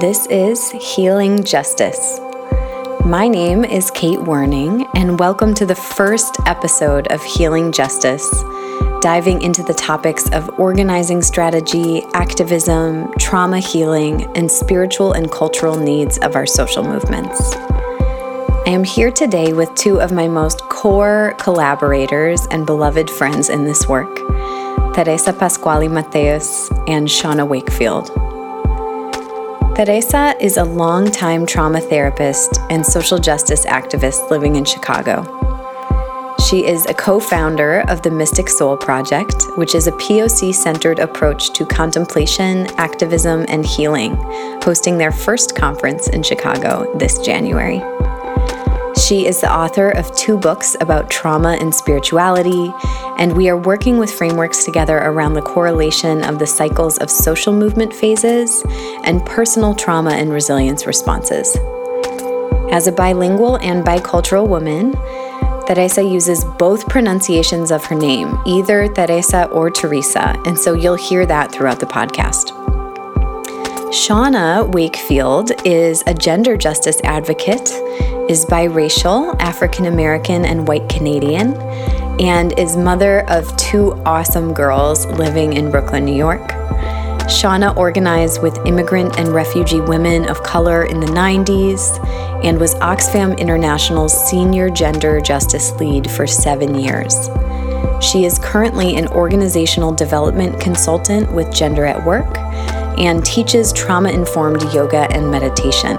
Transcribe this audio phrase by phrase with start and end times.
[0.00, 2.20] This is Healing Justice.
[3.04, 8.26] My name is Kate Werning, and welcome to the first episode of Healing Justice,
[9.02, 16.16] diving into the topics of organizing strategy, activism, trauma healing, and spiritual and cultural needs
[16.20, 17.52] of our social movements.
[17.54, 23.64] I am here today with two of my most core collaborators and beloved friends in
[23.64, 24.16] this work
[24.94, 28.19] Teresa Pasquale Mateus and Shauna Wakefield.
[29.86, 35.24] Teresa is a longtime trauma therapist and social justice activist living in Chicago.
[36.50, 40.98] She is a co founder of the Mystic Soul Project, which is a POC centered
[40.98, 44.16] approach to contemplation, activism, and healing,
[44.62, 47.78] hosting their first conference in Chicago this January.
[49.10, 52.72] She is the author of two books about trauma and spirituality,
[53.18, 57.52] and we are working with frameworks together around the correlation of the cycles of social
[57.52, 58.62] movement phases
[59.02, 61.56] and personal trauma and resilience responses.
[62.70, 64.92] As a bilingual and bicultural woman,
[65.66, 71.26] Teresa uses both pronunciations of her name, either Teresa or Teresa, and so you'll hear
[71.26, 72.59] that throughout the podcast.
[73.90, 77.72] Shauna Wakefield is a gender justice advocate,
[78.30, 81.56] is biracial, African American, and white Canadian,
[82.20, 86.50] and is mother of two awesome girls living in Brooklyn, New York.
[87.26, 91.98] Shauna organized with immigrant and refugee women of color in the 90s
[92.44, 97.28] and was Oxfam International's senior gender justice lead for seven years.
[98.00, 102.36] She is currently an organizational development consultant with Gender at Work
[102.98, 105.96] and teaches trauma informed yoga and meditation.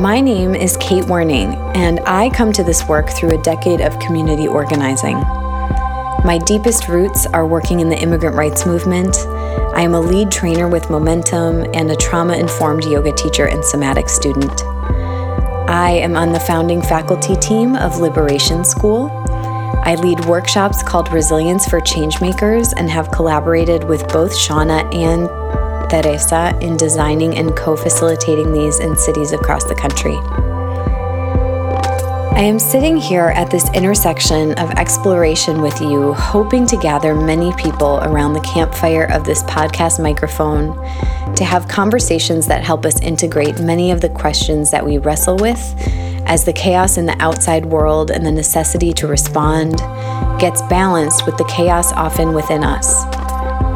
[0.00, 3.98] My name is Kate Werning, and I come to this work through a decade of
[3.98, 5.16] community organizing.
[6.24, 9.16] My deepest roots are working in the immigrant rights movement.
[9.74, 14.08] I am a lead trainer with Momentum and a trauma informed yoga teacher and somatic
[14.08, 14.62] student.
[15.68, 19.08] I am on the founding faculty team of Liberation School,
[19.88, 25.30] I lead workshops called Resilience for Changemakers and have collaborated with both Shauna and
[25.88, 30.18] Teresa in designing and co facilitating these in cities across the country.
[32.38, 37.52] I am sitting here at this intersection of exploration with you, hoping to gather many
[37.54, 40.76] people around the campfire of this podcast microphone
[41.34, 45.58] to have conversations that help us integrate many of the questions that we wrestle with
[46.26, 49.78] as the chaos in the outside world and the necessity to respond
[50.38, 53.04] gets balanced with the chaos often within us,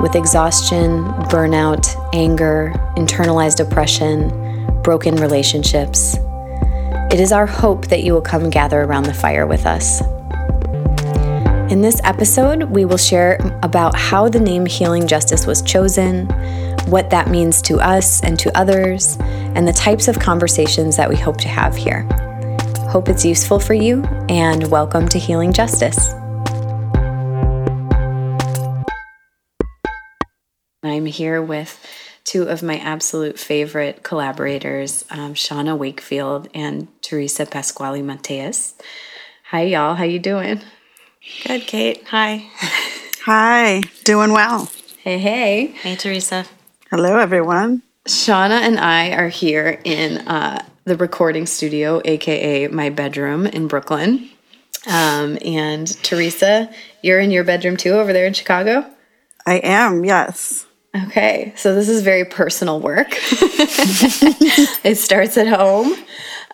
[0.01, 1.03] with exhaustion,
[1.33, 4.29] burnout, anger, internalized oppression,
[4.83, 6.17] broken relationships.
[7.13, 10.01] It is our hope that you will come gather around the fire with us.
[11.71, 16.27] In this episode, we will share about how the name Healing Justice was chosen,
[16.87, 21.17] what that means to us and to others, and the types of conversations that we
[21.17, 22.09] hope to have here.
[22.89, 26.15] Hope it's useful for you, and welcome to Healing Justice.
[30.83, 31.79] I'm here with
[32.25, 38.75] two of my absolute favorite collaborators, um, Shauna Wakefield and Teresa Pasquale Mateus.
[39.51, 39.95] Hi, y'all.
[39.95, 40.61] How you doing?
[41.47, 42.05] Good, Kate.
[42.09, 42.49] Hi.
[43.25, 43.83] Hi.
[44.05, 44.71] Doing well.
[44.99, 45.67] Hey, hey.
[45.67, 46.47] Hey, Teresa.
[46.91, 47.83] Hello, everyone.
[48.07, 54.29] Shauna and I are here in uh, the recording studio, aka my bedroom in Brooklyn.
[54.89, 56.69] Um, and Teresa,
[57.03, 58.85] you're in your bedroom too over there in Chicago?
[59.47, 60.67] I am, yes.
[60.95, 63.09] Okay, so this is very personal work.
[64.85, 65.95] it starts at home.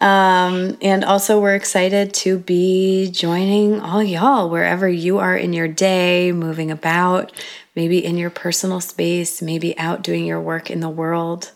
[0.00, 5.66] Um, and also, we're excited to be joining all y'all wherever you are in your
[5.66, 7.32] day, moving about,
[7.74, 11.50] maybe in your personal space, maybe out doing your work in the world.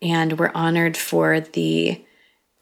[0.00, 2.00] And we're honored for the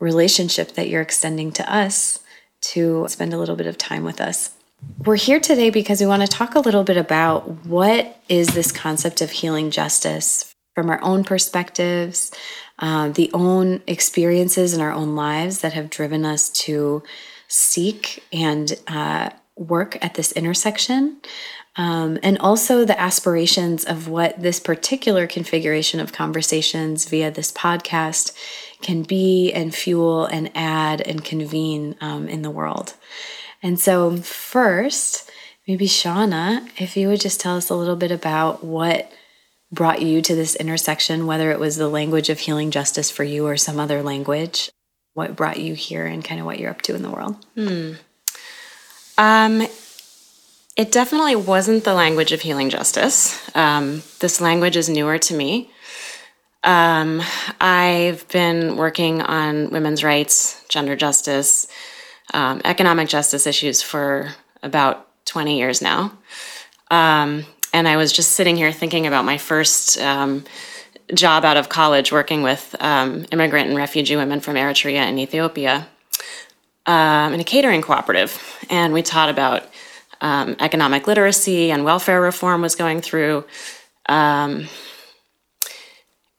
[0.00, 2.20] relationship that you're extending to us
[2.60, 4.57] to spend a little bit of time with us.
[4.80, 8.70] We're here today because we want to talk a little bit about what is this
[8.70, 12.30] concept of healing justice from our own perspectives,
[12.78, 17.02] uh, the own experiences in our own lives that have driven us to
[17.48, 21.16] seek and uh, work at this intersection.
[21.74, 28.32] Um, and also the aspirations of what this particular configuration of conversations via this podcast
[28.80, 32.94] can be and fuel and add and convene um, in the world.
[33.62, 35.30] And so, first,
[35.66, 39.10] maybe Shauna, if you would just tell us a little bit about what
[39.70, 43.46] brought you to this intersection, whether it was the language of healing justice for you
[43.46, 44.70] or some other language,
[45.14, 47.36] what brought you here and kind of what you're up to in the world.
[47.54, 47.92] Hmm.
[49.18, 49.66] Um,
[50.76, 53.50] it definitely wasn't the language of healing justice.
[53.56, 55.72] Um, this language is newer to me.
[56.62, 57.20] Um,
[57.60, 61.66] I've been working on women's rights, gender justice,
[62.34, 64.30] um, economic justice issues for
[64.62, 66.12] about 20 years now.
[66.90, 70.44] Um, and I was just sitting here thinking about my first um,
[71.14, 75.86] job out of college working with um, immigrant and refugee women from Eritrea and Ethiopia
[76.86, 78.40] um, in a catering cooperative.
[78.70, 79.64] And we taught about
[80.20, 83.44] um, economic literacy and welfare reform was going through.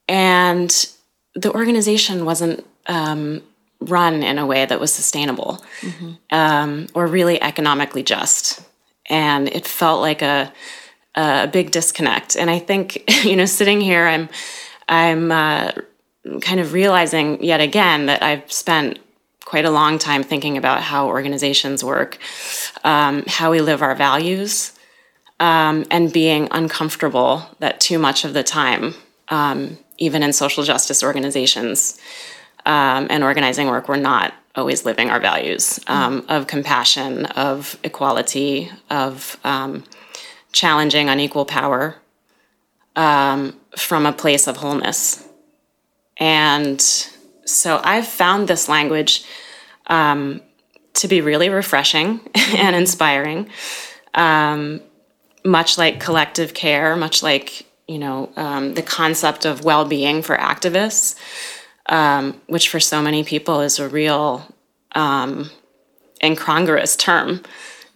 [0.10, 0.88] And
[1.36, 3.44] the organization wasn't um,
[3.82, 5.64] run in a way that was sustainable
[6.32, 8.62] um, or really economically just.
[9.06, 10.52] And it felt like a,
[11.16, 12.36] a big disconnect.
[12.36, 14.30] And I think, you know, sitting here, I'm,
[14.88, 15.72] I'm uh,
[16.42, 19.00] kind of realizing yet again that I've spent
[19.46, 22.20] quite a long time thinking about how organizations work,
[22.84, 24.74] um, how we live our values,
[25.40, 28.94] um, and being uncomfortable that too much of the time,
[29.30, 32.00] um, even in social justice organizations
[32.70, 38.70] um, and organizing work, we're not always living our values um, of compassion, of equality,
[38.92, 39.84] of um,
[40.52, 41.96] challenging unequal power
[42.96, 45.28] from a place of wholeness.
[46.18, 46.80] And
[47.46, 49.26] so I've found this language
[49.88, 50.42] um,
[50.96, 53.50] to be really refreshing and inspiring,
[54.14, 54.82] um,
[55.44, 61.16] much like collective care, much like you know um, the concept of well-being for activists,
[61.90, 64.46] um, which for so many people is a real
[64.94, 65.50] um,
[66.24, 67.42] incongruous term,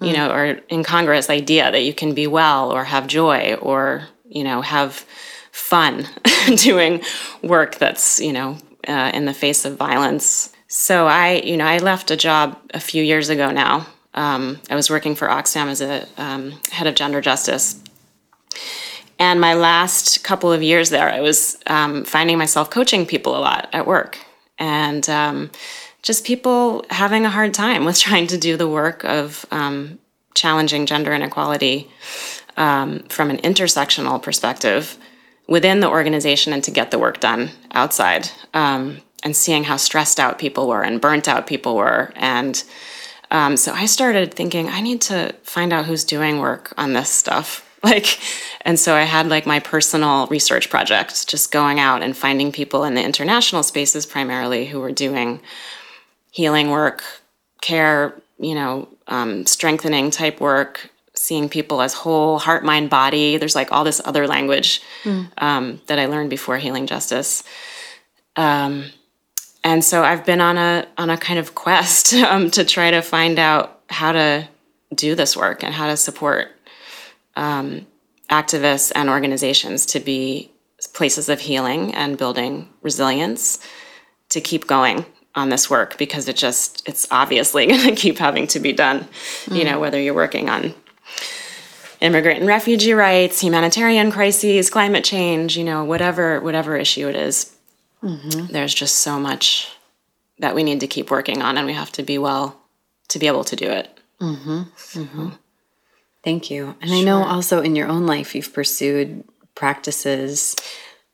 [0.02, 4.44] you know, or incongruous idea that you can be well or have joy or you
[4.44, 5.06] know have
[5.52, 6.06] fun
[6.56, 7.02] doing
[7.42, 8.58] work that's you know
[8.88, 10.52] uh, in the face of violence.
[10.68, 13.86] So I, you know, I left a job a few years ago now.
[14.16, 17.82] Um, I was working for Oxfam as a um, head of gender justice.
[19.24, 23.40] And my last couple of years there, I was um, finding myself coaching people a
[23.40, 24.20] lot at work.
[24.60, 25.50] And um,
[26.02, 29.98] just people having a hard time with trying to do the work of um,
[30.36, 31.90] challenging gender inequality
[32.58, 34.98] um, from an intersectional perspective
[35.48, 40.20] within the organization and to get the work done outside um, and seeing how stressed
[40.20, 42.64] out people were and burnt out people were and
[43.32, 47.10] um, so i started thinking i need to find out who's doing work on this
[47.10, 48.20] stuff like
[48.62, 52.84] and so i had like my personal research project just going out and finding people
[52.84, 55.42] in the international spaces primarily who were doing
[56.32, 57.04] healing work
[57.62, 63.38] care you know um, strengthening type work seeing people as whole heart mind body.
[63.38, 64.82] There's like all this other language
[65.38, 67.44] um, that i learned before healing justice.
[68.36, 68.86] Um,
[69.64, 73.02] and so i've been on a on a kind of quest um, to try to
[73.02, 74.48] find out how to
[74.96, 76.53] do this work and how to support
[77.36, 77.86] um,
[78.30, 80.52] activists and organizations to be
[80.94, 83.60] places of healing and building resilience
[84.30, 88.46] to keep going on this work because it just it's obviously going to keep having
[88.48, 89.08] to be done
[89.50, 89.80] you know mm.
[89.80, 90.74] whether you're working on
[92.04, 97.56] immigrant and refugee rights, humanitarian crises, climate change, you know, whatever whatever issue it is,
[98.04, 98.48] mm-hmm.
[98.48, 99.70] There's just so much
[100.40, 102.60] that we need to keep working on and we have to be well
[103.08, 104.00] to be able to do it.
[104.20, 104.62] Mm-hmm.
[105.00, 105.30] Mm-hmm.
[106.24, 106.76] Thank you.
[106.82, 109.24] And I know also in your own life you've pursued
[109.56, 110.56] practices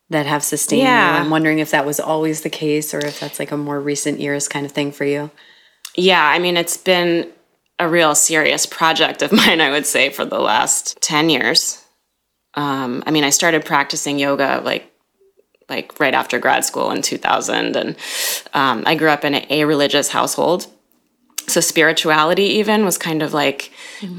[0.10, 1.16] that have sustained Yeah.
[1.18, 1.24] you.
[1.24, 4.20] I'm wondering if that was always the case or if that's like a more recent
[4.20, 5.32] years kind of thing for you.
[5.96, 7.32] Yeah, I mean it's been
[7.80, 11.84] a real serious project of mine, I would say, for the last 10 years.
[12.56, 14.86] Um, I mean, I started practicing yoga like
[15.70, 17.96] like right after grad school in 2000 and
[18.56, 20.66] um, i grew up in a, a religious household
[21.48, 23.72] so spirituality even was kind of like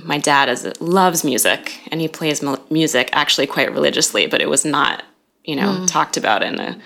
[0.04, 4.64] my dad is loves music and he plays music actually quite religiously but it was
[4.64, 5.04] not
[5.44, 6.78] you know talked about in a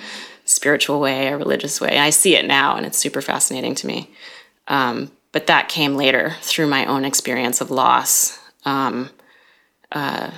[0.45, 1.99] spiritual way a religious way.
[1.99, 4.11] I see it now and it's super fascinating to me.
[4.69, 9.11] Um, but that came later through my own experience of loss um,
[9.93, 10.31] uh,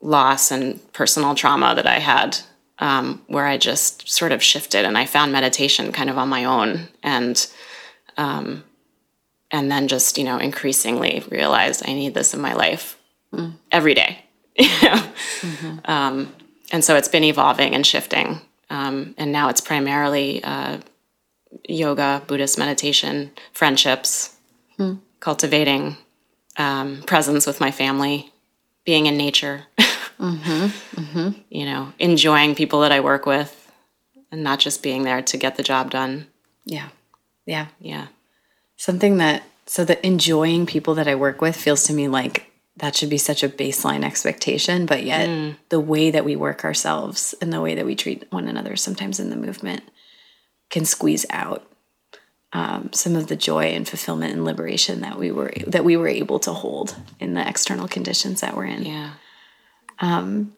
[0.00, 2.38] loss and personal trauma that i had
[2.80, 6.44] um, where I just sort of shifted and I found meditation kind of on my
[6.44, 7.46] own and
[8.16, 8.64] um,
[9.50, 12.98] and then just you know increasingly realized I need this in my life
[13.70, 14.24] every day.
[14.56, 15.78] You know?
[15.84, 16.32] um,
[16.72, 20.78] and so it's been evolving and shifting, um, and now it's primarily uh,
[21.68, 24.36] yoga, Buddhist meditation, friendships,
[25.20, 25.96] cultivating
[26.56, 28.32] um, presence with my family,
[28.84, 29.62] being in nature.
[31.48, 33.72] you know, enjoying people that I work with
[34.30, 36.26] and not just being there to get the job done.
[36.64, 36.88] Yeah.
[37.46, 37.68] Yeah.
[37.80, 38.08] Yeah.
[38.80, 42.96] Something that so that enjoying people that I work with feels to me like that
[42.96, 45.28] should be such a baseline expectation, but yet
[45.68, 49.20] the way that we work ourselves and the way that we treat one another sometimes
[49.20, 49.82] in the movement
[50.70, 51.70] can squeeze out
[52.54, 56.08] um, some of the joy and fulfillment and liberation that we were that we were
[56.08, 58.86] able to hold in the external conditions that we're in.
[58.86, 59.10] Yeah.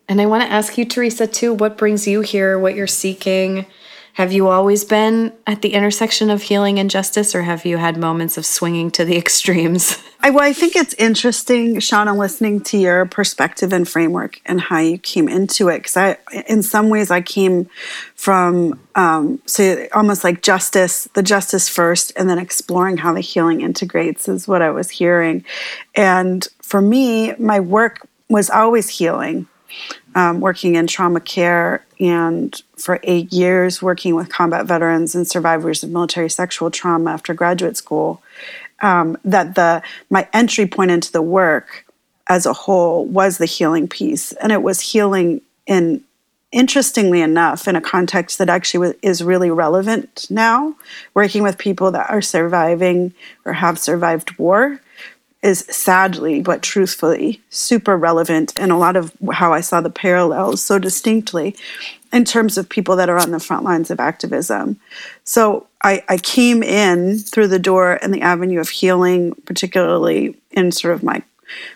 [0.08, 3.66] And I want to ask you, Teresa, too, what brings you here, what you're seeking?
[4.14, 7.96] Have you always been at the intersection of healing and justice, or have you had
[7.96, 9.98] moments of swinging to the extremes?
[10.20, 14.80] I, well, I think it's interesting, Shauna, listening to your perspective and framework and how
[14.80, 15.78] you came into it.
[15.78, 17.70] Because I, in some ways, I came
[18.14, 23.62] from um, so almost like justice, the justice first, and then exploring how the healing
[23.62, 25.44] integrates is what I was hearing.
[25.94, 29.48] And for me, my work was always healing.
[30.14, 35.82] Um, working in trauma care and for eight years working with combat veterans and survivors
[35.82, 38.22] of military sexual trauma after graduate school
[38.82, 41.86] um, that the my entry point into the work
[42.28, 44.32] as a whole was the healing piece.
[44.32, 46.02] And it was healing in
[46.50, 50.74] interestingly enough in a context that actually is really relevant now
[51.14, 53.14] working with people that are surviving
[53.46, 54.78] or have survived war
[55.42, 60.62] is sadly but truthfully super relevant and a lot of how I saw the parallels
[60.62, 61.56] so distinctly
[62.12, 64.78] in terms of people that are on the front lines of activism.
[65.24, 70.70] So I, I came in through the door and the avenue of healing, particularly in
[70.72, 71.22] sort of my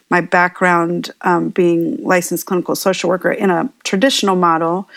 [0.09, 4.89] my background um, being licensed clinical social worker in a traditional model,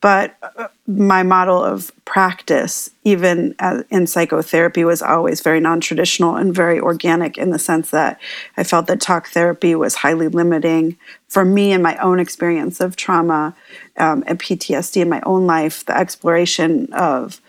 [0.00, 3.54] but uh, my model of practice, even
[3.90, 8.20] in psychotherapy, was always very non traditional and very organic in the sense that
[8.56, 10.96] I felt that talk therapy was highly limiting
[11.28, 13.56] for me and my own experience of trauma
[13.96, 15.84] um, and PTSD in my own life.
[15.84, 17.40] The exploration of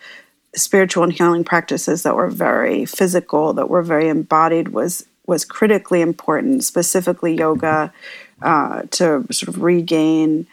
[0.55, 6.01] spiritual and healing practices that were very physical, that were very embodied, was was critically
[6.01, 6.63] important.
[6.63, 7.93] Specifically, yoga
[8.41, 10.47] uh, to sort of regain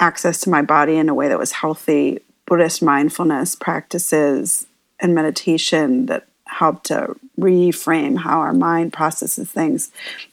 [0.00, 4.66] access to my body in a way that was healthy, Buddhist mindfulness practices
[5.00, 9.90] and meditation that help to reframe how our mind processes things.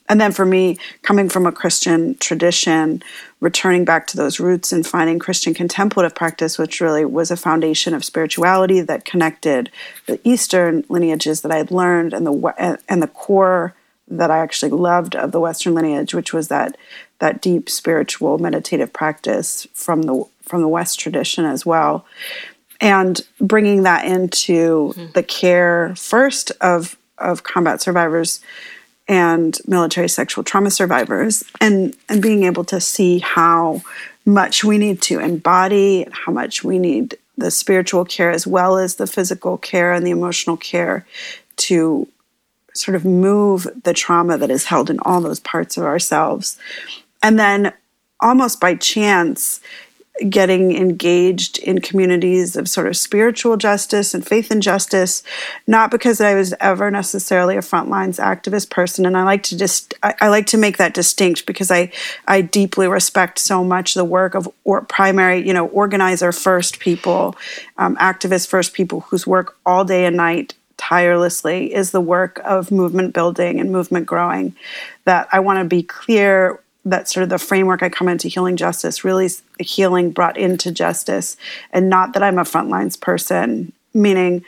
[0.08, 3.02] And then for me, coming from a Christian tradition,
[3.40, 7.94] returning back to those roots and finding Christian contemplative practice, which really was a foundation
[7.94, 9.70] of spirituality that connected
[10.06, 13.74] the Eastern lineages that I had learned and the and the core
[14.06, 16.76] that I actually loved of the Western lineage, which was that
[17.18, 22.04] that deep spiritual meditative practice from the from the West tradition as well,
[22.80, 25.12] and bringing that into mm-hmm.
[25.12, 28.40] the care first of of combat survivors
[29.06, 33.82] and military sexual trauma survivors, and and being able to see how
[34.26, 38.94] much we need to embody, how much we need the spiritual care as well as
[38.94, 41.04] the physical care and the emotional care
[41.56, 42.06] to
[42.74, 46.58] sort of move the trauma that is held in all those parts of ourselves
[47.24, 47.72] and then
[48.20, 49.60] almost by chance
[50.28, 55.24] getting engaged in communities of sort of spiritual justice and faith and justice
[55.66, 59.06] not because i was ever necessarily a frontlines activist person.
[59.06, 61.90] And i like to just I, I, like to make that distinct because i
[62.28, 67.34] i deeply respect so much the work of or primary you know organizer first people
[67.78, 72.70] um, activist first people whose work all day and night tirelessly is the work of
[72.70, 74.54] movement building and movement growing
[75.06, 78.56] that i want to be clear that sort of the framework I come into healing
[78.56, 81.36] justice really healing brought into justice,
[81.72, 83.72] and not that I'm a frontlines person.
[83.96, 84.44] Meaning,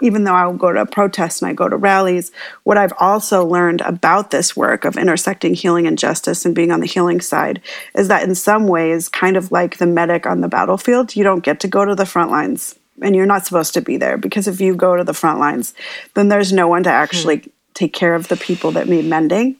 [0.00, 2.30] even though I will go to protests and I go to rallies,
[2.64, 6.80] what I've also learned about this work of intersecting healing and justice and being on
[6.80, 7.60] the healing side
[7.94, 11.44] is that in some ways, kind of like the medic on the battlefield, you don't
[11.44, 14.46] get to go to the front lines and you're not supposed to be there because
[14.46, 15.74] if you go to the front lines,
[16.14, 17.50] then there's no one to actually hmm.
[17.74, 19.56] take care of the people that need mending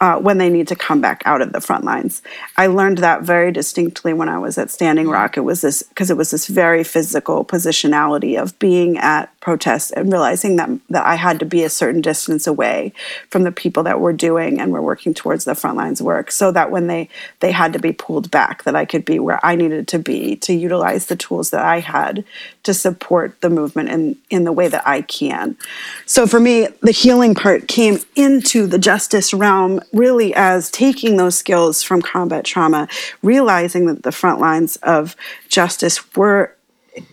[0.00, 2.22] uh, when they need to come back out of the front lines.
[2.56, 5.36] I learned that very distinctly when I was at Standing Rock.
[5.36, 10.10] It was this because it was this very physical positionality of being at protests and
[10.10, 12.92] realizing that that I had to be a certain distance away
[13.28, 16.50] from the people that were doing and were working towards the front lines work, so
[16.52, 17.08] that when they
[17.40, 20.36] they had to be pulled back, that I could be where I needed to be
[20.36, 22.24] to utilize the tools that I had
[22.62, 25.58] to support the movement in in the way that I can.
[26.06, 31.36] So for me, the healing part came into the justice realm really as taking those
[31.36, 32.88] skills from combat trauma,
[33.22, 35.16] realizing that the front lines of
[35.48, 36.54] justice were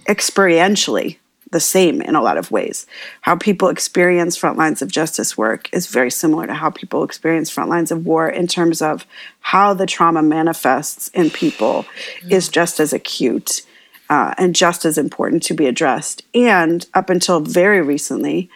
[0.05, 1.17] experientially
[1.51, 2.85] the same in a lot of ways.
[3.21, 7.49] How people experience front lines of justice work is very similar to how people experience
[7.49, 9.05] front lines of war in terms of
[9.39, 12.31] how the trauma manifests in people mm-hmm.
[12.31, 13.61] is just as acute
[14.09, 16.23] uh, and just as important to be addressed.
[16.33, 18.49] And up until very recently,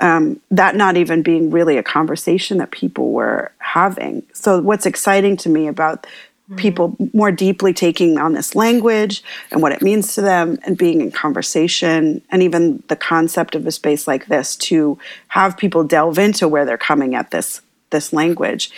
[0.00, 4.22] um, that not even being really a conversation that people were having.
[4.32, 6.06] So, what's exciting to me about
[6.56, 11.00] people more deeply taking on this language and what it means to them and being
[11.00, 16.18] in conversation and even the concept of a space like this to have people delve
[16.18, 18.70] into where they're coming at this this language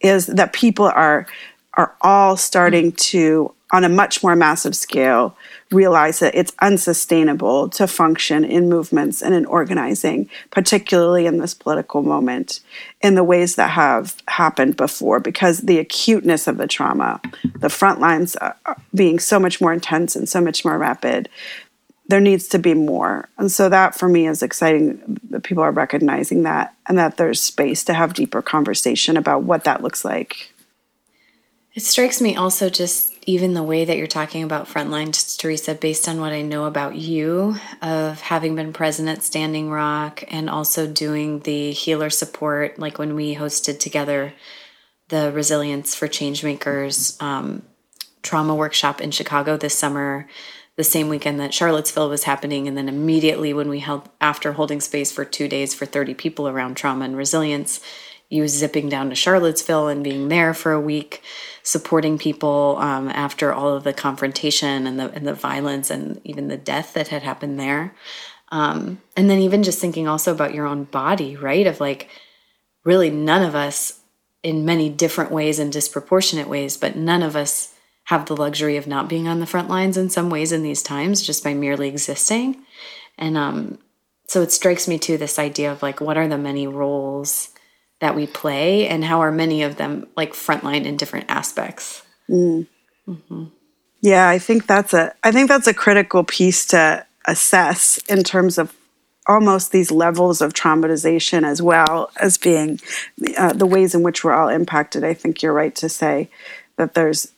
[0.00, 1.26] is that people are
[1.74, 5.36] are all starting to on a much more massive scale
[5.70, 12.02] realize that it's unsustainable to function in movements and in organizing, particularly in this political
[12.02, 12.60] moment,
[13.02, 17.20] in the ways that have happened before, because the acuteness of the trauma,
[17.56, 21.28] the front lines uh, uh, being so much more intense and so much more rapid,
[22.06, 23.28] there needs to be more.
[23.36, 27.40] And so that for me is exciting that people are recognizing that and that there's
[27.40, 30.50] space to have deeper conversation about what that looks like.
[31.74, 36.08] It strikes me also just even the way that you're talking about frontline, Teresa, based
[36.08, 40.86] on what I know about you, of having been present at Standing Rock and also
[40.86, 44.34] doing the healer support, like when we hosted together
[45.08, 47.62] the Resilience for Changemakers um,
[48.22, 50.28] trauma workshop in Chicago this summer,
[50.76, 52.68] the same weekend that Charlottesville was happening.
[52.68, 56.48] And then immediately when we held, after holding space for two days for 30 people
[56.48, 57.80] around trauma and resilience,
[58.28, 61.22] you zipping down to Charlottesville and being there for a week
[61.68, 66.48] supporting people um, after all of the confrontation and the and the violence and even
[66.48, 67.94] the death that had happened there.
[68.50, 71.66] Um, and then even just thinking also about your own body, right?
[71.66, 72.08] Of like,
[72.84, 74.00] really, none of us,
[74.42, 78.86] in many different ways and disproportionate ways, but none of us have the luxury of
[78.86, 81.88] not being on the front lines in some ways in these times just by merely
[81.88, 82.56] existing.
[83.18, 83.78] And um,
[84.26, 87.50] so it strikes me too this idea of like, what are the many roles
[88.00, 92.66] that we play and how are many of them like frontline in different aspects mm.
[93.06, 93.44] mm-hmm.
[94.00, 98.58] yeah i think that's a i think that's a critical piece to assess in terms
[98.58, 98.74] of
[99.26, 102.80] almost these levels of traumatization as well as being
[103.36, 106.30] uh, the ways in which we're all impacted i think you're right to say
[106.76, 107.32] that there's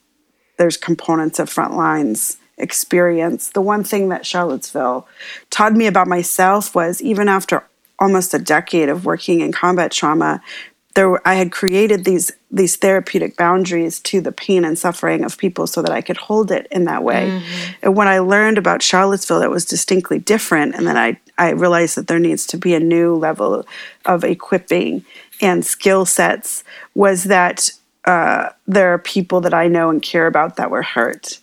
[0.59, 5.09] there's components of front lines experience the one thing that charlottesville
[5.49, 7.65] taught me about myself was even after
[8.01, 10.41] almost a decade of working in combat trauma,
[10.95, 15.67] there I had created these these therapeutic boundaries to the pain and suffering of people
[15.67, 17.29] so that I could hold it in that way.
[17.29, 17.73] Mm-hmm.
[17.83, 20.75] And when I learned about Charlottesville, it was distinctly different.
[20.75, 23.65] And then I I realized that there needs to be a new level
[24.05, 25.05] of equipping
[25.41, 26.65] and skill sets.
[26.95, 27.71] Was that
[28.05, 31.39] uh, there are people that I know and care about that were hurt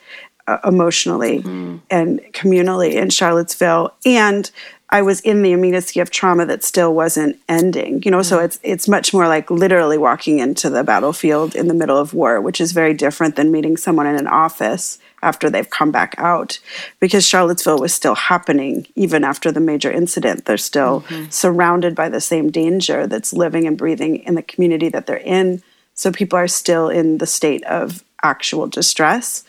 [0.47, 1.77] uh, emotionally mm-hmm.
[1.89, 4.51] and communally in Charlottesville, and
[4.89, 8.01] I was in the immediacy of trauma that still wasn't ending.
[8.03, 8.23] You know, mm-hmm.
[8.23, 12.13] so it's it's much more like literally walking into the battlefield in the middle of
[12.13, 16.15] war, which is very different than meeting someone in an office after they've come back
[16.17, 16.59] out.
[16.99, 20.45] Because Charlottesville was still happening even after the major incident.
[20.45, 21.29] They're still mm-hmm.
[21.31, 25.61] surrounded by the same danger that's living and breathing in the community that they're in.
[25.95, 29.43] So people are still in the state of actual distress.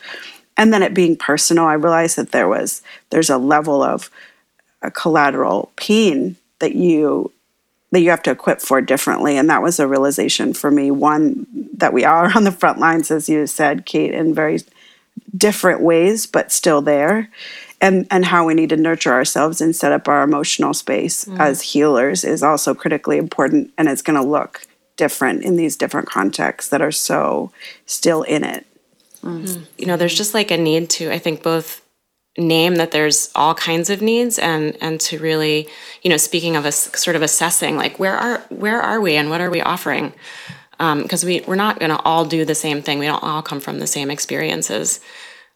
[0.57, 4.09] And then it being personal, I realized that there was there's a level of
[4.81, 7.31] a collateral pain that you
[7.91, 11.45] that you have to equip for differently and that was a realization for me one
[11.73, 14.59] that we are on the front lines as you said kate in very
[15.35, 17.29] different ways but still there
[17.81, 21.39] and and how we need to nurture ourselves and set up our emotional space mm.
[21.39, 24.65] as healers is also critically important and it's going to look
[24.97, 27.51] different in these different contexts that are so
[27.85, 28.65] still in it
[29.23, 29.65] mm.
[29.77, 31.81] you know there's just like a need to i think both
[32.37, 35.67] name that there's all kinds of needs and and to really
[36.03, 39.29] you know speaking of us sort of assessing like where are where are we and
[39.29, 40.13] what are we offering?
[40.77, 42.99] Because um, we we're not going to all do the same thing.
[42.99, 44.99] We don't all come from the same experiences.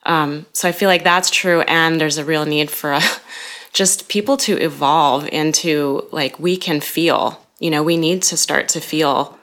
[0.05, 3.01] Um, so i feel like that's true and there's a real need for a,
[3.73, 8.67] just people to evolve into like we can feel you know we need to start
[8.69, 9.39] to feel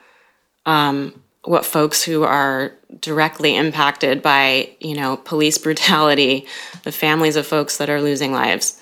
[0.67, 6.45] um, what folks who are directly impacted by you know police brutality
[6.83, 8.79] the families of folks that are losing lives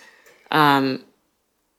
[0.52, 1.04] um,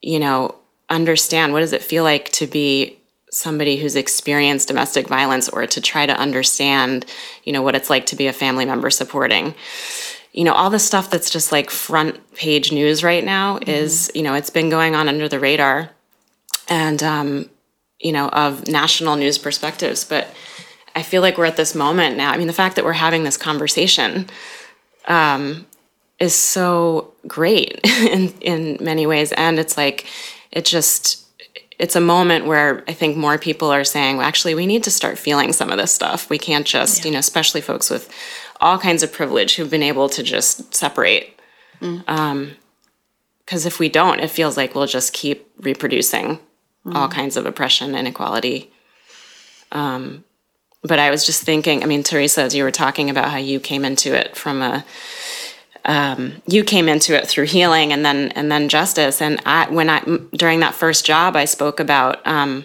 [0.01, 0.55] you know
[0.89, 2.97] understand what does it feel like to be
[3.33, 7.07] somebody who's experienced domestic violence or to try to understand
[7.45, 9.55] you know what it's like to be a family member supporting
[10.33, 13.71] you know all the stuff that's just like front page news right now mm-hmm.
[13.71, 15.91] is you know it's been going on under the radar
[16.69, 17.49] and um,
[18.01, 20.29] you know of national news perspectives but
[20.95, 22.31] I feel like we're at this moment now.
[22.31, 24.27] I mean, the fact that we're having this conversation
[25.07, 25.67] um,
[26.19, 30.07] is so great in in many ways, and it's like
[30.51, 31.25] it just
[31.81, 34.91] it's a moment where I think more people are saying, well, actually, we need to
[34.91, 36.29] start feeling some of this stuff.
[36.29, 37.07] We can't just, yeah.
[37.07, 38.13] you know, especially folks with
[38.61, 41.41] all kinds of privilege who've been able to just separate.
[41.79, 42.09] Because mm.
[42.09, 42.57] um,
[43.49, 46.39] if we don't, it feels like we'll just keep reproducing
[46.95, 48.71] all kinds of oppression, inequality.
[49.73, 50.25] Um,
[50.83, 53.61] but I was just thinking, I mean, Teresa, as you were talking about how you
[53.61, 54.85] came into it from a,
[55.85, 59.21] um, you came into it through healing and then and then justice.
[59.21, 60.01] And I, when I
[60.35, 62.27] during that first job, I spoke about.
[62.27, 62.65] Um,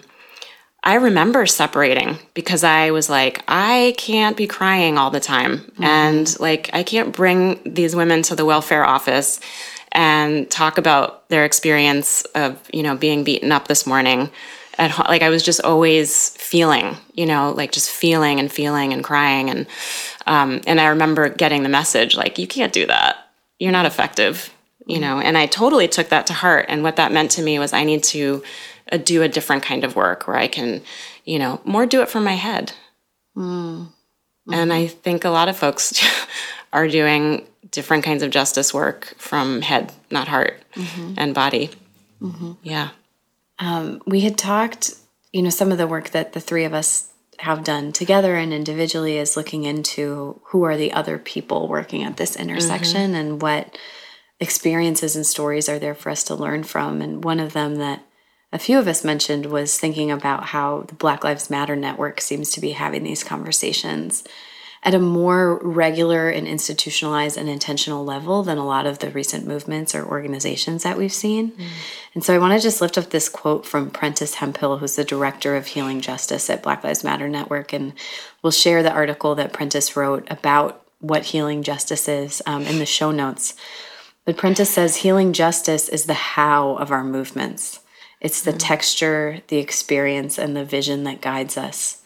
[0.82, 5.84] I remember separating because I was like, I can't be crying all the time, mm-hmm.
[5.84, 9.40] and like I can't bring these women to the welfare office
[9.92, 14.30] and talk about their experience of you know being beaten up this morning
[14.78, 15.06] at home.
[15.08, 19.50] Like I was just always feeling, you know, like just feeling and feeling and crying.
[19.50, 19.66] And,
[20.26, 23.28] um, and I remember getting the message, like, you can't do that.
[23.58, 24.52] You're not effective,
[24.86, 25.18] you know?
[25.20, 26.66] And I totally took that to heart.
[26.68, 28.42] And what that meant to me was I need to
[28.92, 30.82] uh, do a different kind of work where I can,
[31.24, 32.72] you know, more do it from my head.
[33.36, 33.88] Mm.
[34.46, 34.54] Mm-hmm.
[34.54, 36.04] And I think a lot of folks
[36.72, 41.14] are doing different kinds of justice work from head, not heart mm-hmm.
[41.16, 41.70] and body.
[42.20, 42.52] Mm-hmm.
[42.62, 42.90] Yeah.
[43.58, 44.94] Um, we had talked,
[45.32, 48.52] you know, some of the work that the three of us have done together and
[48.52, 53.14] individually is looking into who are the other people working at this intersection mm-hmm.
[53.14, 53.78] and what
[54.40, 57.02] experiences and stories are there for us to learn from.
[57.02, 58.02] And one of them that
[58.52, 62.50] a few of us mentioned was thinking about how the Black Lives Matter network seems
[62.52, 64.24] to be having these conversations
[64.82, 69.46] at a more regular and institutionalized and intentional level than a lot of the recent
[69.46, 71.52] movements or organizations that we've seen.
[71.52, 71.66] Mm.
[72.14, 75.04] And so I want to just lift up this quote from Prentis Hemphill, who's the
[75.04, 77.72] director of Healing Justice at Black Lives Matter Network.
[77.72, 77.94] And
[78.42, 82.86] we'll share the article that Prentis wrote about what healing justice is um, in the
[82.86, 83.54] show notes.
[84.24, 87.80] But Prentis says healing justice is the how of our movements.
[88.20, 88.58] It's the mm.
[88.58, 92.02] texture, the experience, and the vision that guides us.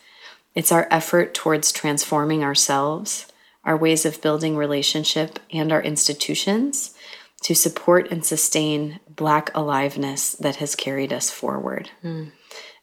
[0.55, 3.27] It's our effort towards transforming ourselves,
[3.65, 6.95] our ways of building relationship, and our institutions
[7.43, 11.91] to support and sustain Black aliveness that has carried us forward.
[12.05, 12.33] Mm.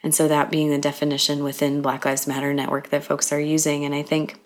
[0.02, 3.84] And so, that being the definition within Black Lives Matter network that folks are using.
[3.84, 4.40] And I think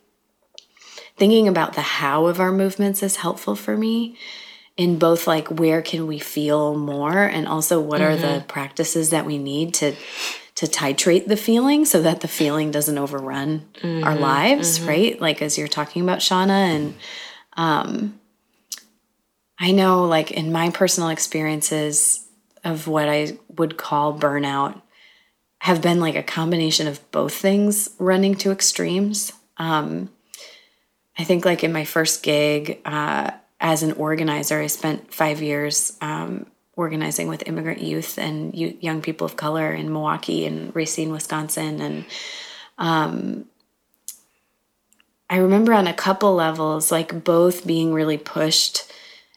[1.17, 4.17] thinking about the how of our movements is helpful for me
[4.77, 8.11] in both like where can we feel more and also what mm-hmm.
[8.11, 8.47] are the mm-hmm.
[8.47, 9.95] practices that we need to
[10.61, 14.89] to titrate the feeling so that the feeling doesn't overrun mm-hmm, our lives, mm-hmm.
[14.89, 15.19] right?
[15.19, 16.93] Like as you're talking about Shauna and
[17.57, 18.19] um
[19.57, 22.27] I know like in my personal experiences
[22.63, 24.79] of what I would call burnout
[25.61, 29.33] have been like a combination of both things running to extremes.
[29.57, 30.11] Um
[31.17, 35.97] I think like in my first gig uh as an organizer, I spent five years
[36.01, 36.45] um,
[36.81, 41.79] organizing with immigrant youth and young people of color in Milwaukee and Racine, Wisconsin.
[41.79, 42.05] And
[42.77, 43.45] um,
[45.29, 48.91] I remember on a couple levels, like both being really pushed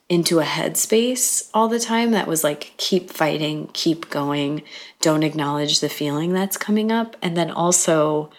[0.08, 4.62] into a headspace all the time that was like, keep fighting, keep going,
[5.00, 7.16] don't acknowledge the feeling that's coming up.
[7.22, 8.30] And then also,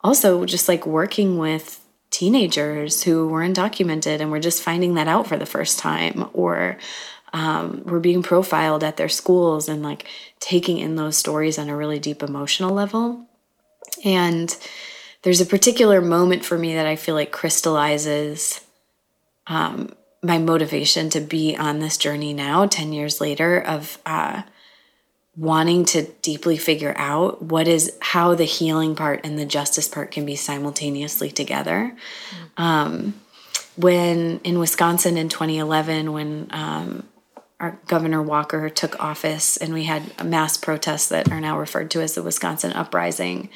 [0.00, 5.26] also just like working with teenagers who were undocumented and were just finding that out
[5.26, 6.78] for the first time or
[7.36, 10.06] um, were being profiled at their schools and like
[10.40, 13.26] taking in those stories on a really deep emotional level.
[14.02, 14.56] And
[15.20, 18.62] there's a particular moment for me that I feel like crystallizes
[19.46, 24.40] um, my motivation to be on this journey now, 10 years later, of uh,
[25.36, 30.10] wanting to deeply figure out what is how the healing part and the justice part
[30.10, 31.94] can be simultaneously together.
[32.30, 32.62] Mm-hmm.
[32.62, 33.20] Um,
[33.76, 37.06] when in Wisconsin in 2011, when um,
[37.58, 42.02] our Governor Walker took office, and we had mass protests that are now referred to
[42.02, 43.48] as the Wisconsin Uprising.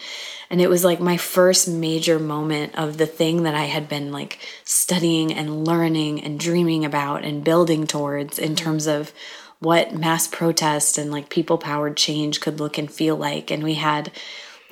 [0.49, 4.11] And it was like my first major moment of the thing that I had been
[4.11, 8.65] like studying and learning and dreaming about and building towards in mm-hmm.
[8.65, 9.13] terms of
[9.59, 13.51] what mass protest and like people powered change could look and feel like.
[13.51, 14.11] And we had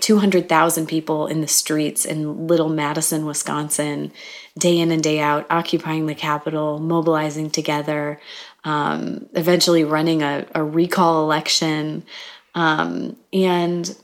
[0.01, 4.13] 200,000 people in the streets in little Madison, Wisconsin,
[4.57, 8.21] day in and day out, occupying the Capitol, mobilizing together,
[8.65, 12.05] um, eventually running a, a recall election.
[12.55, 13.97] Um, and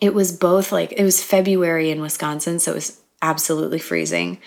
[0.00, 4.38] it was both like, it was February in Wisconsin, so it was absolutely freezing.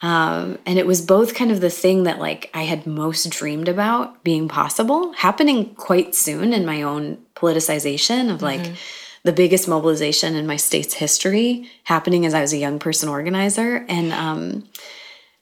[0.00, 3.68] Um, and it was both kind of the thing that like I had most dreamed
[3.68, 8.74] about being possible, happening quite soon in my own politicization of like mm-hmm.
[9.22, 13.86] the biggest mobilization in my state's history happening as I was a young person organizer.
[13.88, 14.68] And um,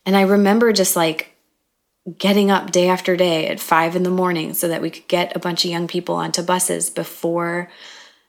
[0.07, 1.32] and I remember just like
[2.19, 5.37] getting up day after day at five in the morning so that we could get
[5.37, 7.71] a bunch of young people onto buses before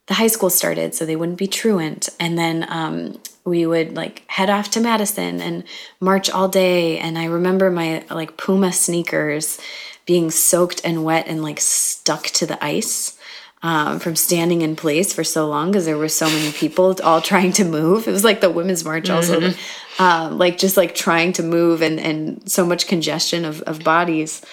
[0.07, 2.09] the high school started so they wouldn't be truant.
[2.19, 5.63] And then um, we would like head off to madison and
[5.99, 6.99] march all day.
[6.99, 9.59] And i remember my like puma sneakers
[10.05, 13.17] being soaked and wet and like stuck to the ice
[13.63, 17.21] um, from standing in place for so long because there were so many people all
[17.31, 18.07] trying to move.
[18.07, 19.53] It was like the Women's March, also,
[19.99, 24.45] um, like just like trying to move and, and so much congestion of, of bodies.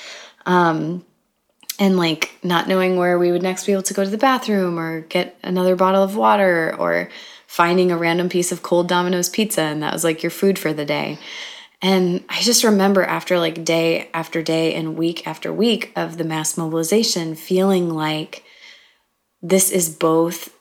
[0.47, 1.05] Um,
[1.81, 4.79] and like not knowing where we would next be able to go to the bathroom
[4.79, 7.09] or get another bottle of water or
[7.47, 10.73] finding a random piece of cold Domino's pizza and that was like your food for
[10.73, 11.19] the day.
[11.83, 16.25] And I just remember after like day after day and week after week of the
[16.25, 18.45] mass mobilization feeling like
[19.43, 20.55] this is both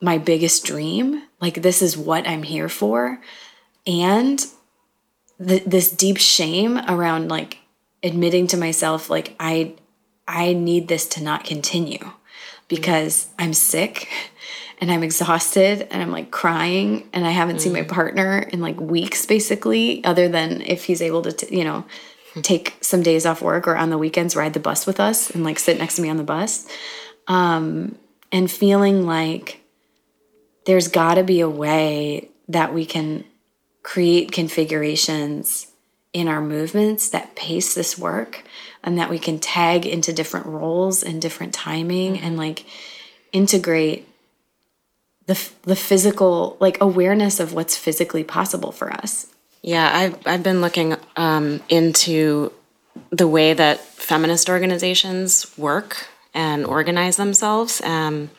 [0.00, 3.20] my biggest dream, like this is what I'm here for,
[3.86, 4.44] and
[5.44, 7.58] th- this deep shame around like
[8.02, 9.74] admitting to myself like I
[10.28, 12.12] I need this to not continue
[12.68, 14.08] because I'm sick
[14.80, 17.60] and I'm exhausted and I'm like crying and I haven't mm.
[17.60, 17.88] seen my mm.
[17.88, 21.84] partner in like weeks basically other than if he's able to t- you know
[22.42, 25.44] take some days off work or on the weekends ride the bus with us and
[25.44, 26.66] like sit next to me on the bus
[27.28, 27.96] um,
[28.32, 29.60] and feeling like
[30.66, 33.24] there's got to be a way that we can
[33.82, 35.68] create configurations
[36.12, 38.44] in our movements that pace this work
[38.82, 42.24] and that we can tag into different roles and different timing mm-hmm.
[42.24, 42.64] and like
[43.32, 44.08] integrate
[45.26, 49.26] the the physical like awareness of what's physically possible for us.
[49.62, 52.52] Yeah, I've I've been looking um, into
[53.10, 58.30] the way that feminist organizations work and organize themselves, um,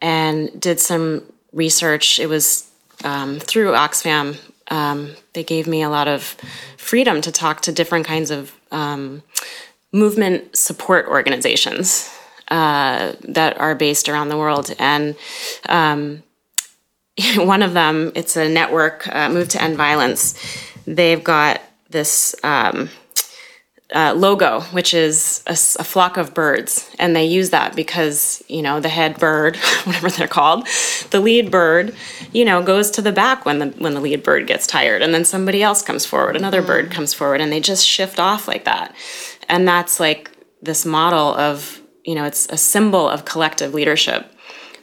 [0.00, 2.20] and did some research.
[2.20, 2.70] It was
[3.02, 4.38] um, through Oxfam.
[4.70, 6.36] Um, they gave me a lot of
[6.76, 9.22] freedom to talk to different kinds of um,
[9.92, 12.10] movement support organizations
[12.48, 14.74] uh, that are based around the world.
[14.78, 15.16] And
[15.68, 16.22] um,
[17.36, 20.34] one of them, it's a network, uh, Move to End Violence.
[20.86, 22.90] They've got this um,
[23.94, 28.60] uh, logo, which is a, a, flock of birds, and they use that because you
[28.60, 30.66] know the head bird, whatever they're called,
[31.10, 31.94] the lead bird,
[32.32, 35.14] you know, goes to the back when the when the lead bird gets tired, and
[35.14, 36.66] then somebody else comes forward, another mm.
[36.66, 38.92] bird comes forward, and they just shift off like that,
[39.48, 44.32] and that's like this model of you know it's a symbol of collective leadership.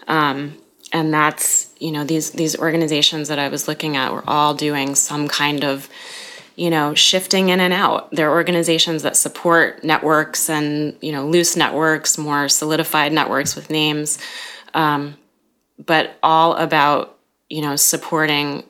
[0.07, 0.57] Um,
[0.93, 4.93] and that's you know these these organizations that i was looking at were all doing
[4.95, 5.89] some kind of
[6.55, 8.11] you know shifting in and out.
[8.11, 13.69] There are organizations that support networks and you know loose networks more solidified networks with
[13.69, 14.19] names
[14.73, 15.17] um,
[15.83, 17.17] but all about
[17.49, 18.63] you know supporting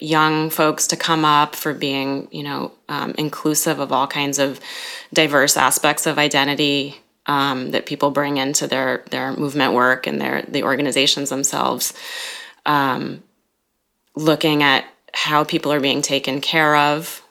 [0.00, 4.60] young folks to come up for being you know um, inclusive of all kinds of
[5.12, 10.42] diverse aspects of identity um, that people bring into their their movement work and their
[10.42, 11.92] the organizations themselves,
[12.64, 13.22] um,
[14.16, 17.22] looking at how people are being taken care of,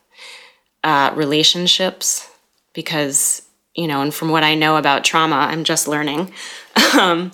[0.83, 2.29] uh, relationships,
[2.73, 3.43] because
[3.77, 6.33] you know, and from what I know about trauma, I'm just learning,
[6.99, 7.31] um,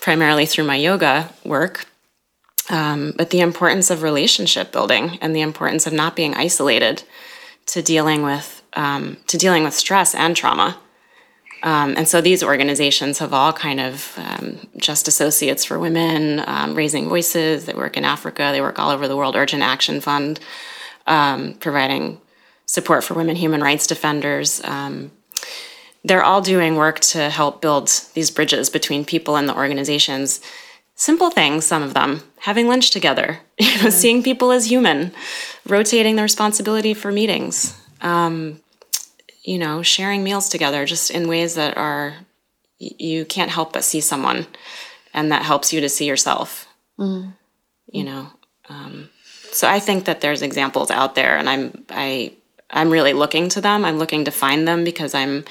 [0.00, 1.86] primarily through my yoga work.
[2.70, 7.02] Um, but the importance of relationship building and the importance of not being isolated
[7.66, 10.78] to dealing with um, to dealing with stress and trauma
[11.62, 16.74] um, and so these organizations have all kind of um, just associates for women, um,
[16.74, 17.66] raising voices.
[17.66, 19.34] They work in Africa, they work all over the world.
[19.34, 20.38] Urgent Action Fund,
[21.06, 22.20] um, providing
[22.66, 24.62] support for women human rights defenders.
[24.64, 25.10] Um,
[26.04, 30.40] they're all doing work to help build these bridges between people and the organizations.
[30.94, 35.12] Simple things, some of them, having lunch together, you know, seeing people as human,
[35.66, 37.76] rotating the responsibility for meetings.
[38.00, 38.60] Um,
[39.48, 42.12] you know, sharing meals together just in ways that are,
[42.78, 44.46] you can't help but see someone
[45.14, 47.32] and that helps you to see yourself, mm.
[47.90, 48.26] you know.
[48.68, 49.08] Um,
[49.50, 52.34] so I think that there's examples out there and I'm, I,
[52.68, 53.86] I'm really looking to them.
[53.86, 55.46] I'm looking to find them because I'm,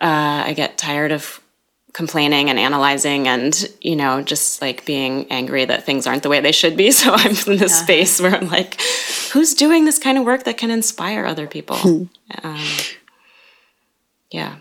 [0.00, 1.38] uh, I get tired of
[1.92, 6.40] complaining and analyzing and you know just like being angry that things aren't the way
[6.40, 7.82] they should be so i'm in this yeah.
[7.82, 8.80] space where i'm like
[9.34, 11.76] who's doing this kind of work that can inspire other people
[12.42, 12.66] um,
[14.32, 14.56] yeah.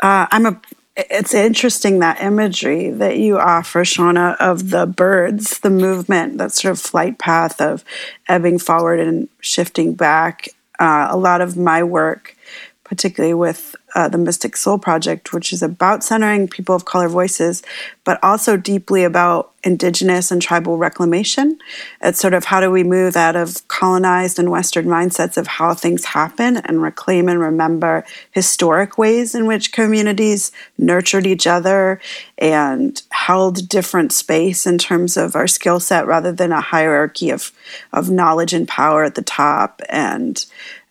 [0.00, 0.60] Uh, I'm a.
[0.96, 6.72] It's interesting that imagery that you offer, Shauna, of the birds, the movement, that sort
[6.72, 7.84] of flight path of
[8.28, 10.48] ebbing forward and shifting back.
[10.80, 12.36] Uh, a lot of my work,
[12.82, 17.64] particularly with uh, the Mystic Soul Project, which is about centering people of color voices,
[18.04, 21.58] but also deeply about indigenous and tribal reclamation.
[22.00, 25.74] It's sort of how do we move out of colonized and Western mindsets of how
[25.74, 32.00] things happen and reclaim and remember historic ways in which communities nurtured each other
[32.38, 37.50] and held different space in terms of our skill set rather than a hierarchy of,
[37.92, 40.46] of knowledge and power at the top and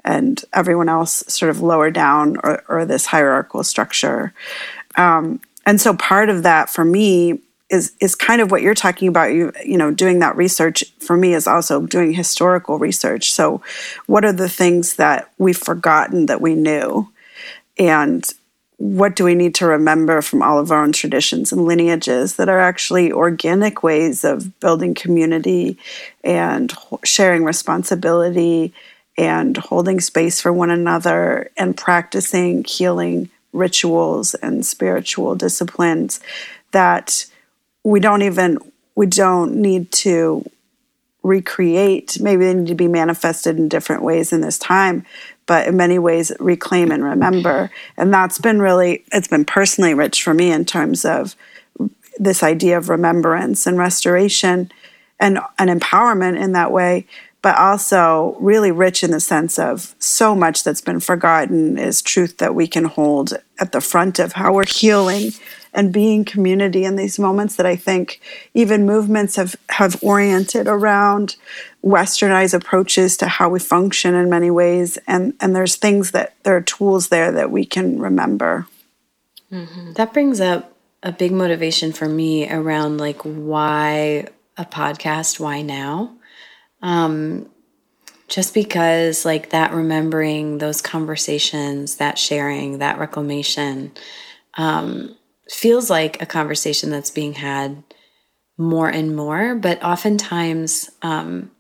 [0.08, 4.34] and everyone else sort of lower down or, or this hierarchical structure.
[4.96, 9.10] Um, and so part of that for me is is kind of what you're talking
[9.10, 9.34] about.
[9.34, 13.34] You you know doing that research for me is also doing historical research.
[13.34, 13.62] So
[14.06, 17.10] what are the things that we've forgotten that we knew?
[17.78, 18.26] And
[18.78, 22.48] what do we need to remember from all of our own traditions and lineages that
[22.48, 25.78] are actually organic ways of building community
[26.24, 28.74] and sharing responsibility
[29.18, 36.20] and holding space for one another and practicing healing rituals and spiritual disciplines
[36.72, 37.26] that
[37.84, 38.58] we don't even
[38.96, 40.44] we don't need to
[41.24, 42.20] recreate.
[42.20, 45.06] Maybe they need to be manifested in different ways in this time
[45.48, 47.72] but in many ways reclaim and remember.
[47.96, 51.36] And that's been really it's been personally rich for me in terms of
[52.20, 54.72] this idea of remembrance and restoration
[55.20, 57.08] and an empowerment in that way
[57.42, 62.38] but also really rich in the sense of so much that's been forgotten is truth
[62.38, 65.32] that we can hold at the front of how we're healing
[65.74, 68.20] and being community in these moments that I think
[68.54, 71.36] even movements have, have oriented around
[71.86, 74.98] westernized approaches to how we function in many ways.
[75.08, 78.68] And, and there's things that there are tools there that we can remember.
[79.52, 79.94] Mm-hmm.
[79.94, 80.74] That brings up
[81.04, 86.17] a big motivation for me around like why a podcast, why now?
[86.82, 87.50] Um,
[88.28, 93.92] just because like that remembering those conversations that sharing that reclamation
[94.56, 95.16] um,
[95.50, 97.84] feels like a conversation that's being had
[98.58, 99.56] more and more.
[99.56, 101.52] But oftentimes um,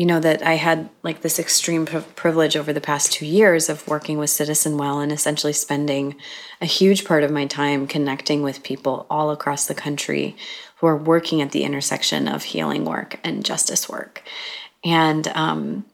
[0.00, 3.86] you know that i had like this extreme privilege over the past two years of
[3.86, 6.14] working with citizen well and essentially spending
[6.60, 10.34] a huge part of my time connecting with people all across the country
[10.80, 14.22] who are working at the intersection of healing work and justice work.
[14.82, 15.84] And um,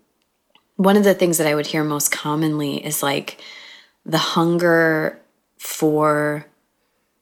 [0.77, 3.43] one of the things that i would hear most commonly is like
[4.05, 5.21] the hunger
[5.59, 6.47] for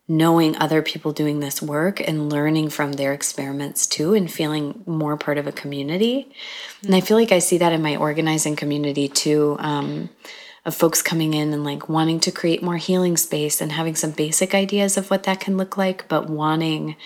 [0.07, 5.16] knowing other people doing this work and learning from their experiments too and feeling more
[5.16, 6.31] part of a community.
[6.85, 10.11] And i feel like i see that in my organizing community too um,
[10.66, 14.11] of folks coming in and like wanting to create more healing space and having some
[14.11, 16.96] basic ideas of what that can look like but wanting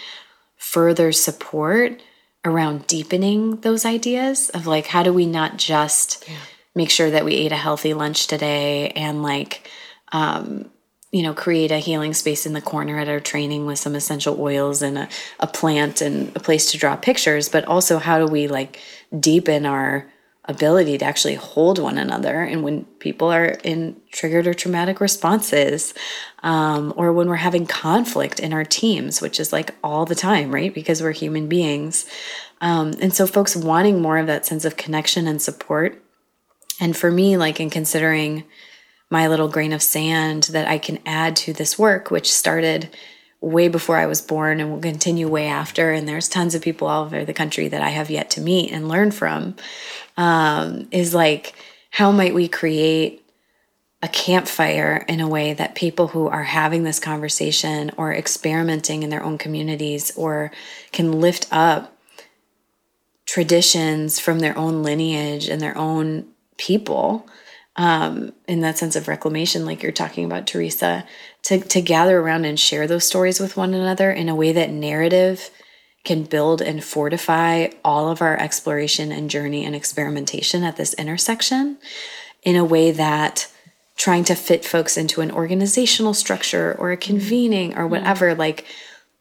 [0.59, 2.03] further support
[2.44, 6.37] around deepening those ideas of like how do we not just yeah.
[6.75, 9.68] make sure that we ate a healthy lunch today and like
[10.12, 10.71] um,
[11.11, 14.38] you know, create a healing space in the corner at our training with some essential
[14.40, 15.09] oils and a,
[15.40, 18.79] a plant and a place to draw pictures, but also how do we like
[19.18, 20.07] deepen our
[20.48, 25.92] ability to actually hold one another and when people are in triggered or traumatic responses
[26.42, 30.50] um, or when we're having conflict in our teams which is like all the time
[30.50, 30.72] right?
[30.74, 32.06] Because we're human beings.
[32.62, 36.02] Um, and so folks wanting more of that sense of connection and support.
[36.80, 38.44] And for me like in considering
[39.11, 42.88] my little grain of sand that I can add to this work, which started
[43.40, 45.92] way before I was born and will continue way after.
[45.92, 48.72] And there's tons of people all over the country that I have yet to meet
[48.72, 49.55] and learn from.
[50.16, 51.55] Um, is like,
[51.90, 53.24] how might we create
[54.03, 59.11] a campfire in a way that people who are having this conversation or experimenting in
[59.11, 60.53] their own communities or
[60.92, 61.96] can lift up
[63.27, 67.29] traditions from their own lineage and their own people
[67.77, 71.07] um, in that sense of reclamation, like you're talking about, Teresa,
[71.44, 74.70] to, to gather around and share those stories with one another in a way that
[74.70, 75.51] narrative
[76.05, 81.79] can build and fortify all of our exploration and journey and experimentation at this intersection
[82.42, 83.51] in a way that
[83.96, 87.11] trying to fit folks into an organizational structure or a mm-hmm.
[87.11, 87.90] convening or mm-hmm.
[87.90, 88.64] whatever like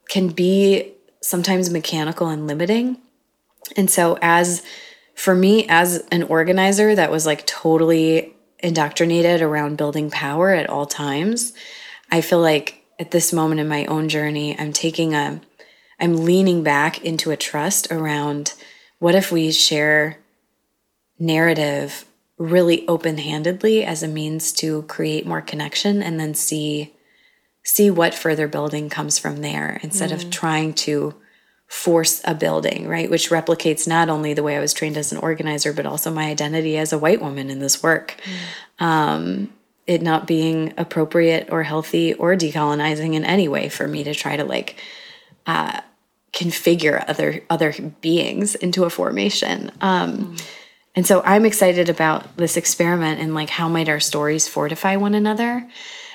[0.10, 2.98] can be sometimes mechanical and limiting
[3.76, 4.64] and so as
[5.16, 10.86] for me as an organizer that was like totally indoctrinated around building power at all
[10.86, 11.54] times.
[12.12, 15.42] I feel like at this moment in my own journey, I'm taking a,
[16.00, 18.54] I'm leaning back into a trust around
[19.00, 20.18] what if we share
[21.20, 22.06] narrative
[22.38, 26.94] really open-handedly as a means to create more connection and then see
[27.64, 30.14] see what further building comes from there instead mm.
[30.14, 31.14] of trying to
[31.68, 33.10] force a building, right?
[33.10, 36.30] Which replicates not only the way I was trained as an organizer, but also my
[36.30, 38.16] identity as a white woman in this work.
[38.80, 38.86] Mm.
[38.86, 39.54] Um,
[39.88, 44.36] it not being appropriate or healthy or decolonizing in any way for me to try
[44.38, 44.82] to like
[45.46, 45.82] uh,
[46.34, 49.72] configure other other beings into a formation.
[49.82, 50.48] Um, mm.
[50.96, 55.16] And so I'm excited about this experiment and like how might our stories fortify one
[55.16, 55.68] another.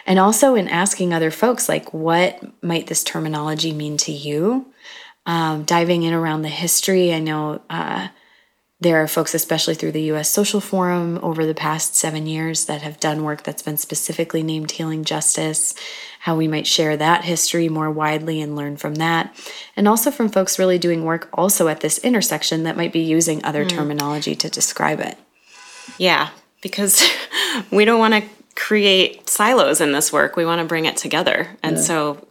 [0.05, 4.73] And also in asking other folks, like, what might this terminology mean to you?
[5.27, 7.13] um, diving in around the history.
[7.13, 8.09] I know uh,
[8.83, 12.83] there are folks, especially through the US Social Forum over the past seven years, that
[12.83, 15.75] have done work that's been specifically named Healing Justice,
[16.21, 19.35] how we might share that history more widely and learn from that.
[19.77, 23.45] And also from folks really doing work also at this intersection that might be using
[23.45, 23.69] other mm.
[23.69, 25.17] terminology to describe it.
[25.97, 26.31] Yeah,
[26.61, 27.09] because
[27.71, 30.35] we don't want to create silos in this work.
[30.35, 31.57] We want to bring it together.
[31.63, 31.83] And yeah.
[31.83, 32.27] so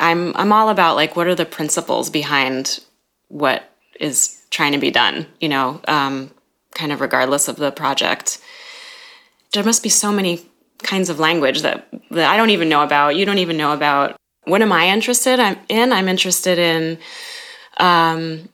[0.00, 2.80] I'm I'm all about like what are the principles behind
[3.28, 6.30] what is trying to be done, you know, um,
[6.74, 8.38] kind of regardless of the project.
[9.52, 10.46] There must be so many
[10.82, 14.16] kinds of language that, that I don't even know about, you don't even know about.
[14.44, 15.38] What am I interested
[15.68, 15.92] in?
[15.92, 16.98] I'm interested in
[17.78, 18.48] um,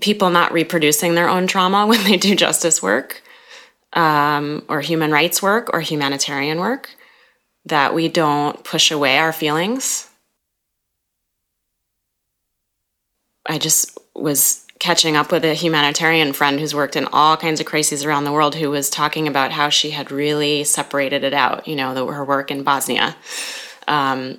[0.00, 3.22] people not reproducing their own trauma when they do justice work
[3.94, 6.90] um, or human rights work or humanitarian work,
[7.64, 10.08] that we don't push away our feelings.
[13.46, 17.66] I just was catching up with a humanitarian friend who's worked in all kinds of
[17.66, 21.68] crises around the world who was talking about how she had really separated it out,
[21.68, 23.14] you know, the, her work in Bosnia.
[23.86, 24.38] Um,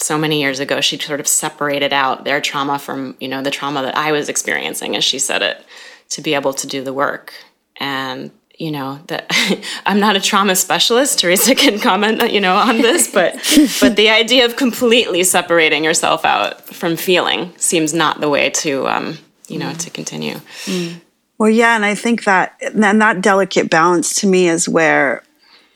[0.00, 3.52] so many years ago, she sort of separated out their trauma from, you know, the
[3.52, 5.64] trauma that I was experiencing, as she said it,
[6.10, 7.32] to be able to do the work.
[7.76, 9.30] And you know that
[9.86, 11.20] I'm not a trauma specialist.
[11.20, 13.34] Teresa can comment, you know, on this, but
[13.80, 18.88] but the idea of completely separating yourself out from feeling seems not the way to
[18.88, 19.18] um,
[19.48, 20.36] you know, to continue.
[20.64, 21.00] Mm.
[21.38, 25.22] Well, yeah, and I think that and that delicate balance to me is where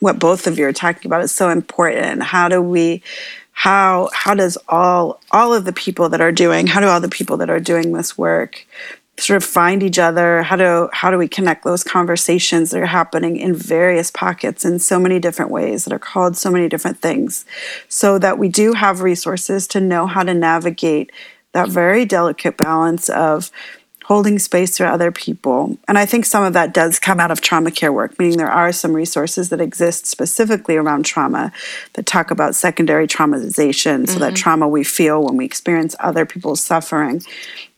[0.00, 2.22] what both of you are talking about is so important.
[2.22, 3.02] How do we
[3.52, 7.08] how how does all all of the people that are doing how do all the
[7.08, 8.66] people that are doing this work
[9.18, 12.86] sort of find each other how do how do we connect those conversations that are
[12.86, 16.98] happening in various pockets in so many different ways that are called so many different
[16.98, 17.44] things
[17.88, 21.12] so that we do have resources to know how to navigate
[21.52, 23.50] that very delicate balance of
[24.04, 25.78] holding space for other people.
[25.86, 28.50] And I think some of that does come out of trauma care work, meaning there
[28.50, 31.52] are some resources that exist specifically around trauma
[31.94, 34.20] that talk about secondary traumatization, so mm-hmm.
[34.20, 37.22] that trauma we feel when we experience other people's suffering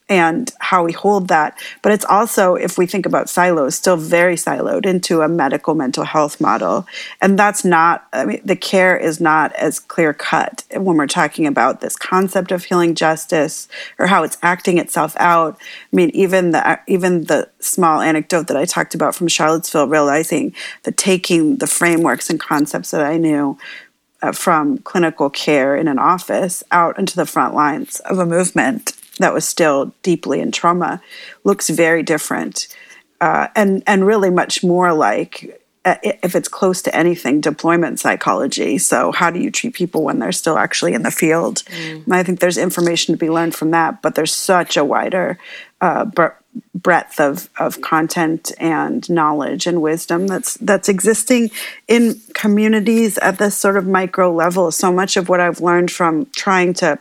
[0.08, 1.58] and how we hold that.
[1.80, 6.04] But it's also, if we think about silos, still very siloed into a medical mental
[6.04, 6.86] health model.
[7.22, 11.46] And that's not, I mean, the care is not as clear cut when we're talking
[11.46, 13.66] about this concept of healing justice
[13.98, 15.56] or how it's acting itself out.
[15.90, 20.54] I mean, even the, even the small anecdote that I talked about from Charlottesville, realizing
[20.82, 23.56] that taking the frameworks and concepts that I knew
[24.20, 28.92] uh, from clinical care in an office out into the front lines of a movement
[29.18, 31.00] that was still deeply in trauma
[31.44, 32.68] looks very different
[33.20, 38.78] uh, and and really much more like uh, if it's close to anything deployment psychology.
[38.78, 41.62] So how do you treat people when they're still actually in the field?
[41.64, 42.12] Mm.
[42.12, 45.38] i think there's information to be learned from that but there's such a wider
[45.80, 46.04] uh,
[46.74, 51.50] breadth of, of content and knowledge and wisdom that's that's existing
[51.88, 54.70] in communities at this sort of micro level.
[54.70, 56.98] So much of what i've learned from trying to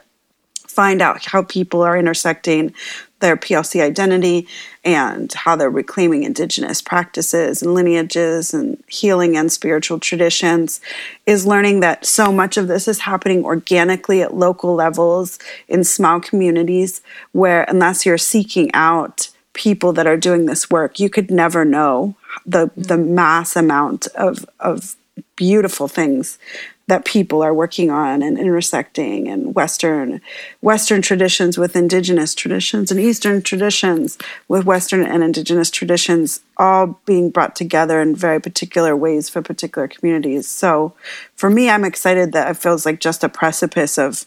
[0.74, 2.74] find out how people are intersecting
[3.20, 4.48] their POC identity
[4.84, 10.82] and how they're reclaiming indigenous practices and lineages and healing and spiritual traditions
[11.26, 16.20] is learning that so much of this is happening organically at local levels in small
[16.20, 17.02] communities
[17.32, 22.16] where unless you're seeking out people that are doing this work you could never know
[22.46, 23.16] the the mm-hmm.
[23.16, 24.96] mass amount of of
[25.36, 26.40] beautiful things
[26.88, 30.20] that people are working on and intersecting and western
[30.62, 37.30] western traditions with indigenous traditions and eastern traditions with western and indigenous traditions all being
[37.30, 40.48] brought together in very particular ways for particular communities.
[40.48, 40.94] So
[41.36, 44.26] for me i'm excited that it feels like just a precipice of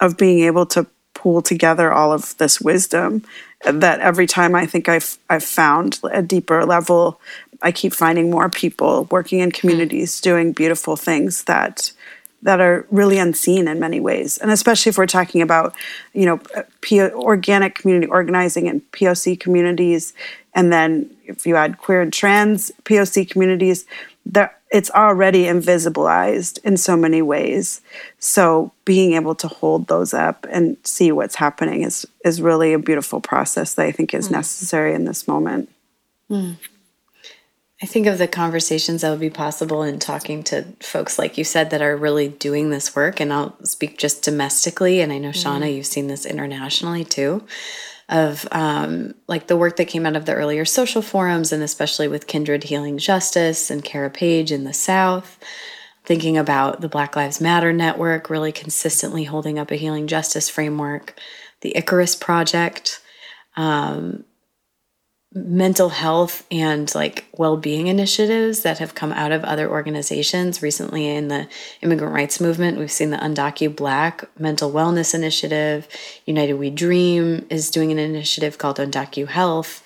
[0.00, 3.22] of being able to pull together all of this wisdom
[3.64, 7.20] that every time i think i've i've found a deeper level
[7.64, 11.90] I keep finding more people working in communities doing beautiful things that
[12.42, 15.74] that are really unseen in many ways and especially if we're talking about
[16.12, 16.40] you know
[16.82, 20.12] P- organic community organizing in poc communities
[20.54, 23.86] and then if you add queer and trans poc communities
[24.26, 27.80] that it's already invisibilized in so many ways
[28.18, 32.78] so being able to hold those up and see what's happening is is really a
[32.78, 34.32] beautiful process that i think is mm.
[34.32, 35.70] necessary in this moment
[36.30, 36.56] mm.
[37.84, 41.44] I think of the conversations that would be possible in talking to folks, like you
[41.44, 43.20] said, that are really doing this work.
[43.20, 45.02] And I'll speak just domestically.
[45.02, 45.62] And I know, mm-hmm.
[45.62, 47.44] Shauna, you've seen this internationally too
[48.08, 52.08] of um, like the work that came out of the earlier social forums, and especially
[52.08, 55.38] with Kindred Healing Justice and Cara Page in the South.
[56.04, 61.20] Thinking about the Black Lives Matter network, really consistently holding up a healing justice framework,
[61.60, 63.02] the Icarus Project.
[63.56, 64.24] Um,
[65.34, 70.62] mental health and like well-being initiatives that have come out of other organizations.
[70.62, 71.48] Recently in the
[71.82, 75.88] immigrant rights movement we've seen the undocu black mental wellness initiative.
[76.24, 79.82] United we dream is doing an initiative called undocu health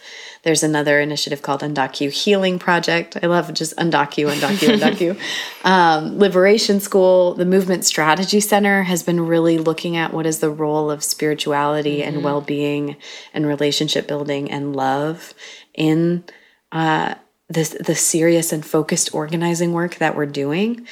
[0.49, 3.19] there's another initiative called Undocu Healing Project.
[3.23, 5.21] I love just Undocu, Undocu, Undocu.
[5.63, 10.49] Um, Liberation School, the Movement Strategy Center has been really looking at what is the
[10.49, 12.09] role of spirituality mm-hmm.
[12.09, 12.97] and well being
[13.35, 15.35] and relationship building and love
[15.75, 16.25] in
[16.73, 17.17] uh,
[17.51, 20.87] this the serious and focused organizing work that we're doing.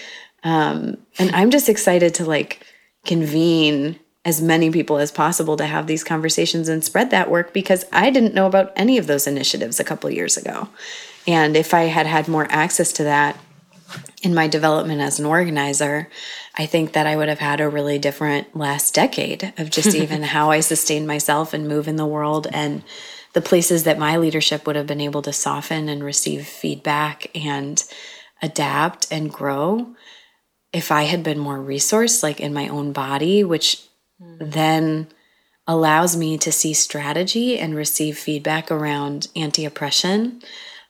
[0.45, 2.63] Um, and I'm just excited to like
[3.07, 7.85] convene as many people as possible to have these conversations and spread that work because
[7.93, 10.69] I didn't know about any of those initiatives a couple years ago.
[11.29, 13.39] And if I had had more access to that
[14.23, 16.09] in my development as an organizer,
[16.57, 20.25] I think that I would have had a really different last decade of just even
[20.25, 22.83] how I sustain myself and move in the world and
[23.33, 27.85] the places that my leadership would have been able to soften and receive feedback and
[28.43, 29.95] adapt and grow
[30.73, 33.87] if I had been more resourced, like in my own body, which
[34.19, 35.09] then
[35.67, 40.43] allows me to see strategy and receive feedback around anti oppression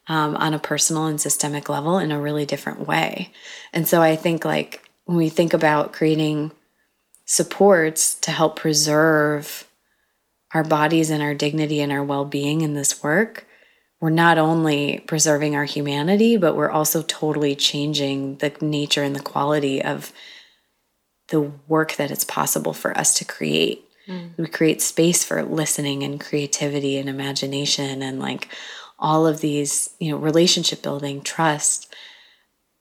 [0.09, 3.33] um, on a personal and systemic level in a really different way.
[3.73, 6.53] And so I think, like, when we think about creating
[7.25, 9.69] supports to help preserve
[10.55, 13.47] our bodies and our dignity and our well being in this work,
[14.01, 19.21] we're not only preserving our humanity, but we're also totally changing the nature and the
[19.21, 20.13] quality of
[21.29, 23.85] the work that it's possible for us to create.
[24.09, 24.31] Mm.
[24.37, 28.49] We create space for listening and creativity and imagination and like
[28.99, 31.93] all of these, you know, relationship building, trust,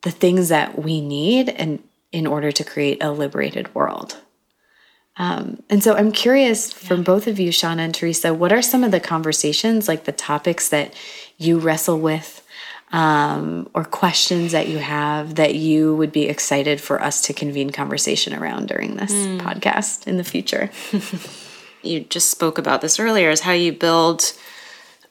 [0.04, 4.18] the things that we need and in order to create a liberated world.
[5.18, 8.84] Um, and so I'm curious from both of you, Shauna and Teresa, what are some
[8.84, 10.94] of the conversations, like the topics that
[11.38, 12.45] you wrestle with
[12.96, 17.70] um, or questions that you have that you would be excited for us to convene
[17.70, 19.38] conversation around during this mm.
[19.42, 20.72] podcast in the future.
[21.84, 24.32] you just spoke about this earlier is how you build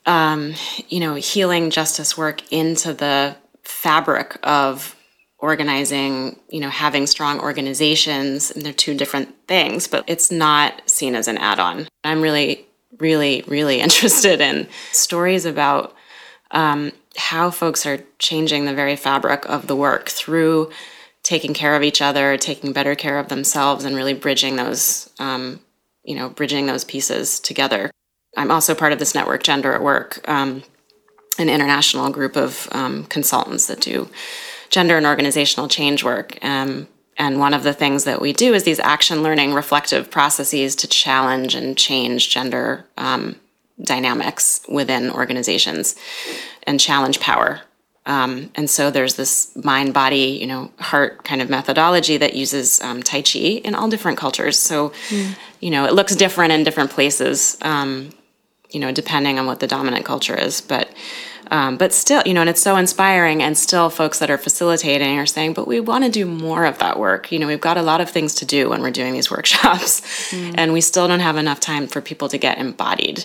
[0.06, 0.54] um,
[0.88, 4.96] you know healing justice work into the fabric of
[5.38, 11.14] organizing you know having strong organizations and they're two different things but it's not seen
[11.14, 12.66] as an add-on i'm really
[12.98, 15.94] really really interested in stories about
[16.50, 20.70] um, how folks are changing the very fabric of the work through
[21.22, 25.60] taking care of each other, taking better care of themselves, and really bridging those, um,
[26.04, 27.90] you know, bridging those pieces together.
[28.36, 30.62] I'm also part of this network, Gender at Work, um,
[31.38, 34.08] an international group of um, consultants that do
[34.70, 36.38] gender and organizational change work.
[36.44, 40.74] Um, and one of the things that we do is these action learning reflective processes
[40.76, 43.36] to challenge and change gender um,
[43.82, 45.96] dynamics within organizations
[46.66, 47.62] and challenge power.
[48.06, 52.80] Um, and so there's this mind, body, you know, heart kind of methodology that uses
[52.82, 54.58] um, Tai Chi in all different cultures.
[54.58, 55.34] So, mm.
[55.60, 58.10] you know, it looks different in different places, um,
[58.70, 60.60] you know, depending on what the dominant culture is.
[60.60, 60.90] But,
[61.50, 63.42] um, but still, you know, and it's so inspiring.
[63.42, 66.78] And still, folks that are facilitating are saying, but we want to do more of
[66.80, 67.32] that work.
[67.32, 70.02] You know, we've got a lot of things to do when we're doing these workshops,
[70.30, 70.54] mm.
[70.58, 73.24] and we still don't have enough time for people to get embodied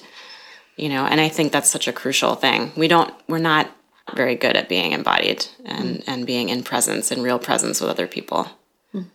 [0.79, 2.71] you know and i think that's such a crucial thing.
[2.75, 3.69] We don't we're not
[4.15, 6.03] very good at being embodied and mm.
[6.07, 8.47] and being in presence in real presence with other people.
[8.93, 9.05] Mm.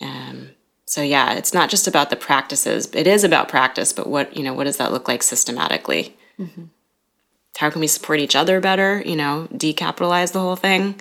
[0.00, 0.50] um,
[0.86, 2.90] so yeah it's not just about the practices.
[2.94, 6.16] It is about practice but what you know what does that look like systematically?
[6.38, 6.64] Mm-hmm.
[7.58, 11.00] how can we support each other better you know decapitalize the whole thing?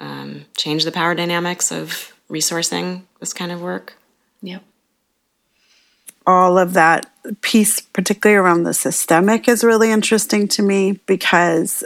[0.00, 3.94] Um, change the power dynamics of resourcing this kind of work?
[4.42, 4.64] Yep
[6.26, 7.10] all of that
[7.40, 11.84] piece, particularly around the systemic, is really interesting to me because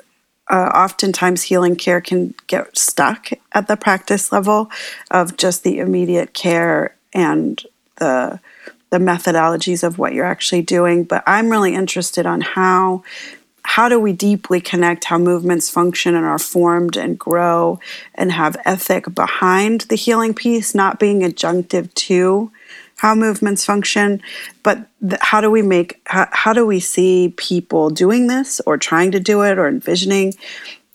[0.51, 4.71] uh, oftentimes healing care can get stuck at the practice level
[5.11, 7.65] of just the immediate care and
[7.97, 8.41] the
[8.91, 11.05] the methodologies of what you're actually doing.
[11.05, 13.03] But i'm really interested on how
[13.65, 17.81] how do we deeply connect how movements function and are formed and grow
[18.15, 22.53] and have ethic behind the healing piece not being adjunctive to
[23.05, 24.23] how movements function,
[24.63, 28.79] but th- how do we make how, how do we see people doing this or
[28.79, 30.33] trying to do it or envisioning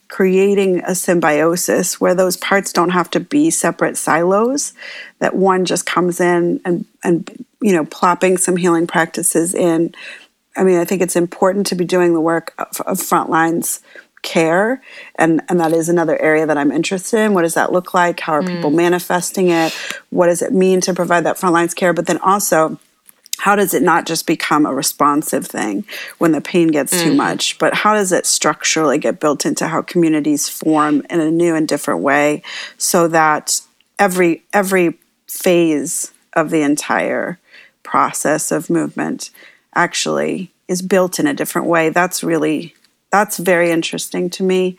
[0.08, 4.74] creating a symbiosis where those parts don't have to be separate silos
[5.20, 9.94] that one just comes in and and you know plopping some healing practices in?
[10.58, 13.82] I mean i think it's important to be doing the work of, of front lines
[14.22, 14.82] care
[15.16, 17.34] and and that is another area that i'm interested in.
[17.34, 18.20] What does that look like?
[18.20, 18.56] How are mm.
[18.56, 19.74] people manifesting it?
[20.10, 21.94] What does it mean to provide that frontlines care?
[21.94, 22.80] But then also
[23.38, 25.86] how does it not just become a responsive thing
[26.18, 29.82] when the pain gets too much but how does it structurally get built into how
[29.82, 32.44] communities form in a new and different way
[32.78, 33.62] so that
[33.98, 34.98] every every
[35.28, 37.40] phase of the entire
[37.84, 39.30] process of movement
[39.76, 41.90] actually is built in a different way?
[41.90, 42.76] That's really
[43.12, 44.78] that's very interesting to me.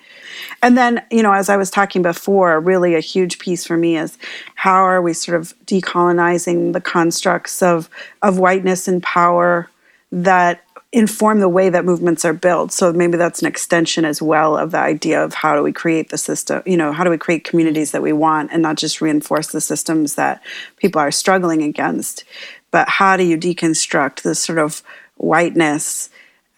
[0.62, 3.96] And then you know as i was talking before really a huge piece for me
[3.96, 4.18] is
[4.54, 7.88] how are we sort of decolonizing the constructs of
[8.22, 9.68] of whiteness and power
[10.12, 10.62] that
[10.92, 12.72] inform the way that movements are built?
[12.72, 16.10] So maybe that's an extension as well of the idea of how do we create
[16.10, 19.00] the system you know how do we create communities that we want and not just
[19.00, 20.42] reinforce the systems that
[20.76, 22.24] people are struggling against?
[22.70, 24.84] But how do you deconstruct this sort of
[25.16, 26.08] whiteness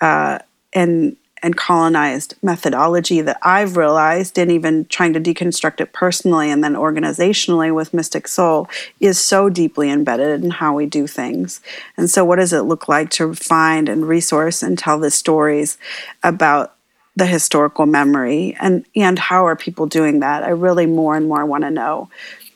[0.02, 0.40] uh,
[0.74, 6.62] and and colonized methodology that I've realized, and even trying to deconstruct it personally and
[6.62, 8.68] then organizationally with Mystic Soul,
[9.01, 11.61] is so deeply embedded in how we do things.
[11.97, 15.78] And so, what does it look like to find and resource and tell the stories
[16.22, 16.74] about
[17.14, 20.43] the historical memory and and how are people doing that?
[20.45, 22.09] I really more and more want to know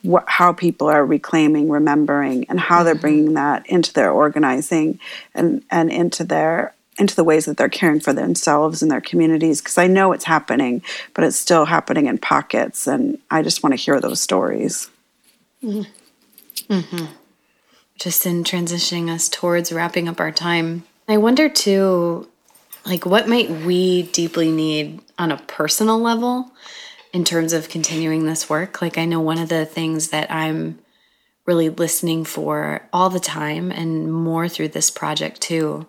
[0.07, 3.01] what, how people are reclaiming, remembering, and how they're mm-hmm.
[3.01, 5.01] bringing that into their organizing
[5.34, 9.61] and and into their into the ways that they're caring for themselves and their communities
[9.61, 10.82] because I know it's happening,
[11.14, 14.90] but it's still happening in pockets, and I just want to hear those stories.
[15.62, 17.07] Mm-hmm.
[17.99, 22.28] Just in transitioning us towards wrapping up our time, I wonder too,
[22.84, 26.51] like what might we deeply need on a personal level
[27.12, 28.82] in terms of continuing this work?
[28.82, 30.78] Like I know one of the things that I'm
[31.47, 35.86] really listening for all the time and more through this project too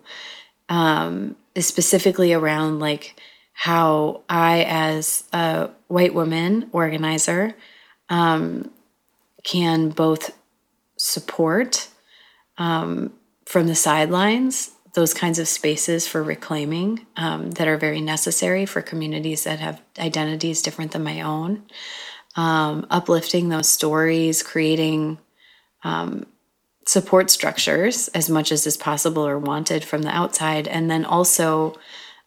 [0.68, 3.20] um, is specifically around like
[3.52, 7.54] how I, as a white woman organizer,
[8.08, 8.70] um,
[9.42, 10.36] can both
[10.96, 11.88] support
[12.58, 13.12] um,
[13.46, 18.82] from the sidelines those kinds of spaces for reclaiming um, that are very necessary for
[18.82, 21.62] communities that have identities different than my own.
[22.36, 25.18] Um, uplifting those stories, creating
[25.84, 26.26] um,
[26.88, 31.78] support structures as much as is possible or wanted from the outside and then also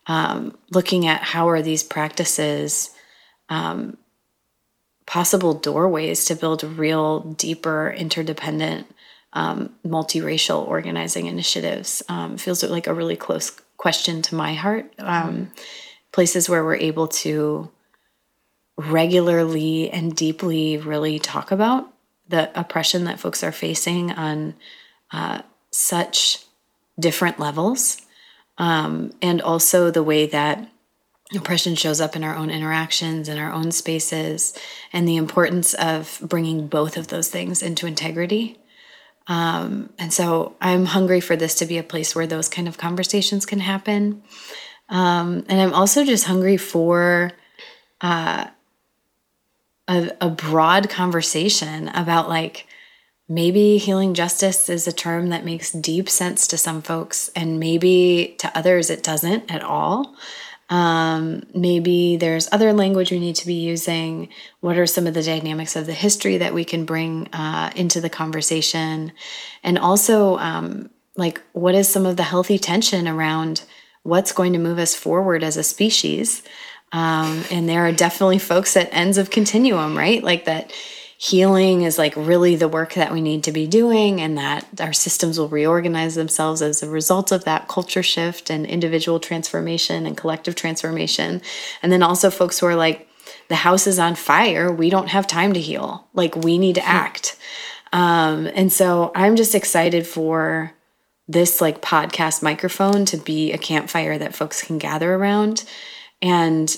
[0.05, 2.91] um, looking at how are these practices
[3.49, 3.97] um,
[5.07, 8.86] possible doorways to build real deeper interdependent
[9.34, 12.03] um, multiracial organizing initiatives.
[12.07, 15.51] Um, feels like a really close question to my heart um,
[16.12, 17.72] places where we're able to
[18.78, 21.91] regularly and deeply really talk about
[22.32, 24.56] the oppression that folks are facing on
[25.12, 26.44] uh, such
[27.00, 28.02] different levels,
[28.58, 30.70] um, and also the way that
[31.36, 34.54] oppression shows up in our own interactions in our own spaces,
[34.92, 38.58] and the importance of bringing both of those things into integrity.
[39.28, 42.78] Um, and so I'm hungry for this to be a place where those kind of
[42.78, 44.24] conversations can happen.
[44.90, 47.32] Um, and I'm also just hungry for
[48.02, 48.48] uh,
[49.92, 52.66] a, a broad conversation about like
[53.28, 58.36] maybe healing justice is a term that makes deep sense to some folks and maybe
[58.39, 60.16] to others it doesn't at all.
[60.70, 64.30] Um, maybe there's other language we need to be using.
[64.62, 68.00] What are some of the dynamics of the history that we can bring uh, into
[68.00, 69.12] the conversation?
[69.64, 73.64] And also um, like what is some of the healthy tension around
[74.04, 76.44] what's going to move us forward as a species
[76.92, 80.24] um, and there are definitely folks at ends of continuum, right?
[80.24, 80.74] Like that
[81.18, 84.94] healing is like really the work that we need to be doing, and that our
[84.94, 90.18] systems will reorganize themselves as a result of that culture shift and individual transformation and
[90.18, 91.42] collective transformation.
[91.84, 93.08] And then also folks who are like,
[93.50, 94.72] the house is on fire.
[94.72, 96.08] We don't have time to heal.
[96.14, 97.38] Like, we need to act.
[97.94, 100.74] Um, and so I'm just excited for
[101.28, 105.66] this like podcast microphone to be a campfire that folks can gather around
[106.22, 106.78] and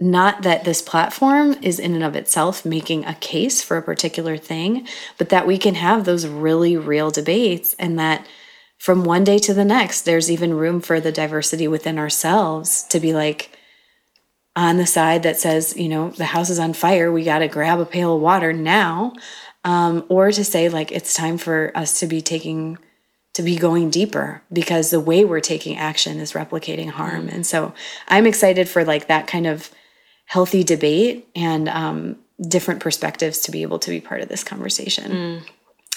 [0.00, 4.36] not that this platform is in and of itself making a case for a particular
[4.36, 4.86] thing,
[5.18, 8.26] but that we can have those really real debates and that
[8.78, 13.00] from one day to the next, there's even room for the diversity within ourselves to
[13.00, 13.56] be like,
[14.56, 17.48] on the side that says, you know, the house is on fire, we got to
[17.48, 19.12] grab a pail of water now.
[19.64, 22.78] Um, or to say, like, it's time for us to be taking
[23.34, 27.28] to be going deeper because the way we're taking action is replicating harm.
[27.28, 27.74] And so
[28.08, 29.70] I'm excited for like that kind of
[30.26, 35.12] healthy debate and um, different perspectives to be able to be part of this conversation.
[35.12, 35.42] Mm.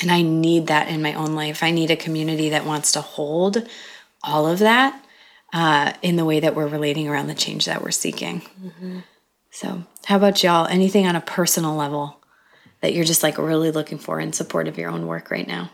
[0.01, 1.63] And I need that in my own life.
[1.63, 3.67] I need a community that wants to hold
[4.23, 5.03] all of that
[5.53, 8.41] uh, in the way that we're relating around the change that we're seeking.
[8.61, 8.99] Mm-hmm.
[9.49, 10.67] So, how about y'all?
[10.67, 12.19] Anything on a personal level
[12.81, 15.71] that you're just like really looking for in support of your own work right now?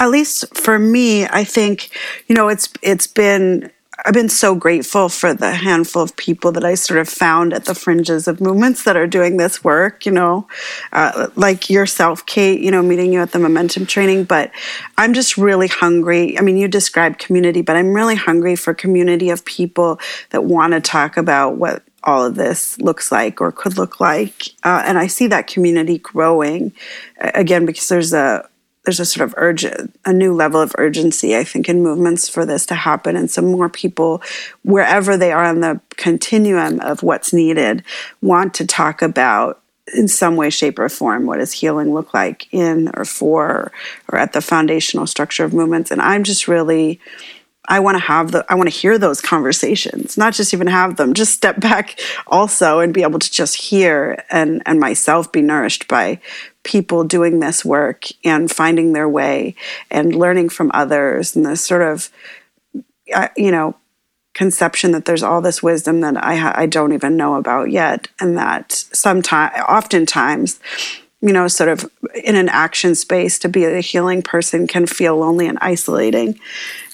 [0.00, 1.90] At least for me, I think,
[2.26, 3.70] you know, it's it's been
[4.04, 7.66] I've been so grateful for the handful of people that I sort of found at
[7.66, 10.48] the fringes of movements that are doing this work, you know,
[10.92, 14.24] uh, like yourself, Kate, you know, meeting you at the momentum training.
[14.24, 14.52] But
[14.96, 16.38] I'm just really hungry.
[16.38, 20.72] I mean, you described community, but I'm really hungry for community of people that want
[20.72, 24.48] to talk about what all of this looks like or could look like.
[24.64, 26.72] Uh, and I see that community growing
[27.18, 28.48] again because there's a
[28.84, 32.46] there's a sort of urgent, a new level of urgency, I think, in movements for
[32.46, 33.14] this to happen.
[33.14, 34.22] And so more people,
[34.64, 37.84] wherever they are on the continuum of what's needed,
[38.22, 39.60] want to talk about
[39.94, 43.72] in some way, shape, or form what does healing look like in or for
[44.10, 45.90] or at the foundational structure of movements.
[45.90, 47.00] And I'm just really
[47.70, 50.96] I want to have the I want to hear those conversations, not just even have
[50.96, 55.40] them, just step back also and be able to just hear and and myself be
[55.40, 56.20] nourished by
[56.64, 59.54] people doing this work and finding their way
[59.90, 62.10] and learning from others and this sort of
[63.14, 63.76] uh, you know
[64.34, 68.36] conception that there's all this wisdom that I I don't even know about yet and
[68.36, 70.58] that sometimes oftentimes
[71.22, 71.90] you know, sort of
[72.24, 76.38] in an action space to be a healing person can feel lonely and isolating.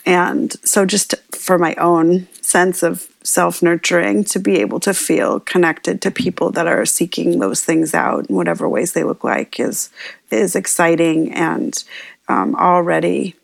[0.07, 5.41] And so, just for my own sense of self nurturing, to be able to feel
[5.41, 9.59] connected to people that are seeking those things out in whatever ways they look like
[9.59, 9.91] is
[10.31, 11.83] is exciting and
[12.29, 13.35] um, already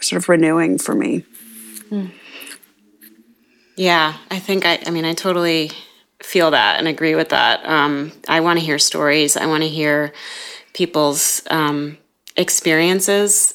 [0.00, 1.24] sort of renewing for me.
[3.74, 4.78] Yeah, I think I.
[4.86, 5.72] I mean, I totally
[6.22, 7.66] feel that and agree with that.
[7.66, 9.36] Um, I want to hear stories.
[9.36, 10.12] I want to hear
[10.72, 11.98] people's um,
[12.36, 13.54] experiences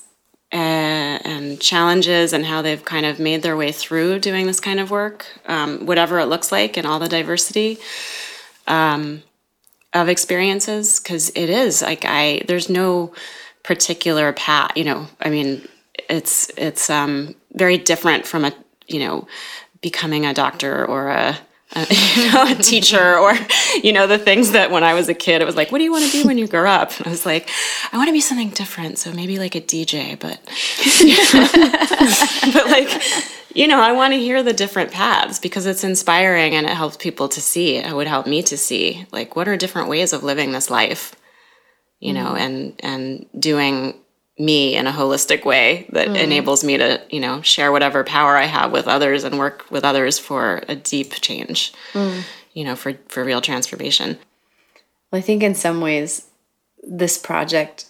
[0.54, 4.80] uh, and challenges and how they've kind of made their way through doing this kind
[4.80, 7.78] of work, um, whatever it looks like, and all the diversity
[8.68, 9.24] um,
[9.94, 11.00] of experiences.
[11.00, 13.14] Because it is like I, there's no
[13.64, 14.72] particular path.
[14.76, 15.68] You know, I mean,
[16.10, 18.54] it's it's um, very different from a
[18.88, 19.28] you know
[19.82, 21.38] becoming a doctor or a
[21.76, 23.34] uh, you know, a teacher or,
[23.84, 25.84] you know, the things that when I was a kid, it was like, what do
[25.84, 26.98] you want to be when you grow up?
[26.98, 27.50] And I was like,
[27.92, 28.98] I want to be something different.
[28.98, 30.40] So maybe like a DJ, but,
[32.54, 32.90] but like,
[33.54, 36.98] you know, I want to hear the different paths because it's inspiring and it helps
[36.98, 37.76] people to see.
[37.76, 41.16] It would help me to see like, what are different ways of living this life,
[42.00, 42.38] you know, mm-hmm.
[42.38, 43.96] and, and doing
[44.40, 46.16] me in a holistic way that mm.
[46.16, 49.84] enables me to you know share whatever power i have with others and work with
[49.84, 52.22] others for a deep change mm.
[52.54, 54.18] you know for for real transformation
[55.12, 56.28] well i think in some ways
[56.84, 57.86] this project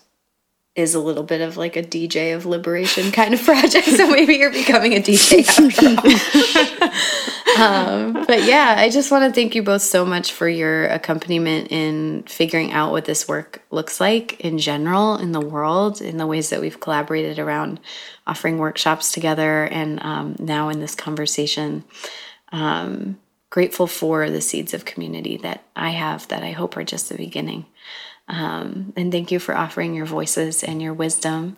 [0.77, 3.87] is a little bit of like a DJ of liberation kind of project.
[3.87, 6.93] So maybe you're becoming a DJ after all.
[7.57, 11.71] um, but yeah, I just want to thank you both so much for your accompaniment
[11.71, 16.27] in figuring out what this work looks like in general in the world, in the
[16.27, 17.79] ways that we've collaborated around
[18.25, 21.83] offering workshops together, and um, now in this conversation.
[22.51, 27.09] Um, grateful for the seeds of community that I have that I hope are just
[27.09, 27.65] the beginning.
[28.27, 31.57] Um, and thank you for offering your voices and your wisdom.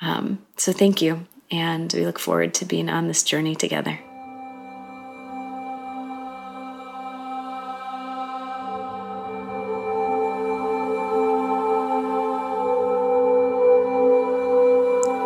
[0.00, 1.26] Um, so thank you.
[1.50, 4.00] And we look forward to being on this journey together.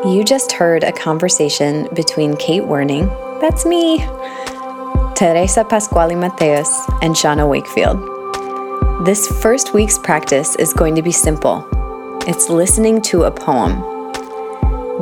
[0.05, 3.09] You just heard a conversation between Kate Werning,
[3.41, 3.99] that's me,
[5.17, 6.71] Teresa Pasquale Mateus,
[7.01, 9.07] and Shauna Wakefield.
[9.07, 11.67] This first week's practice is going to be simple
[12.29, 13.81] it's listening to a poem.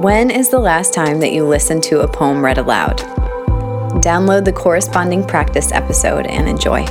[0.01, 2.99] When is the last time that you listened to a poem read aloud?
[4.01, 6.83] Download the corresponding practice episode and enjoy.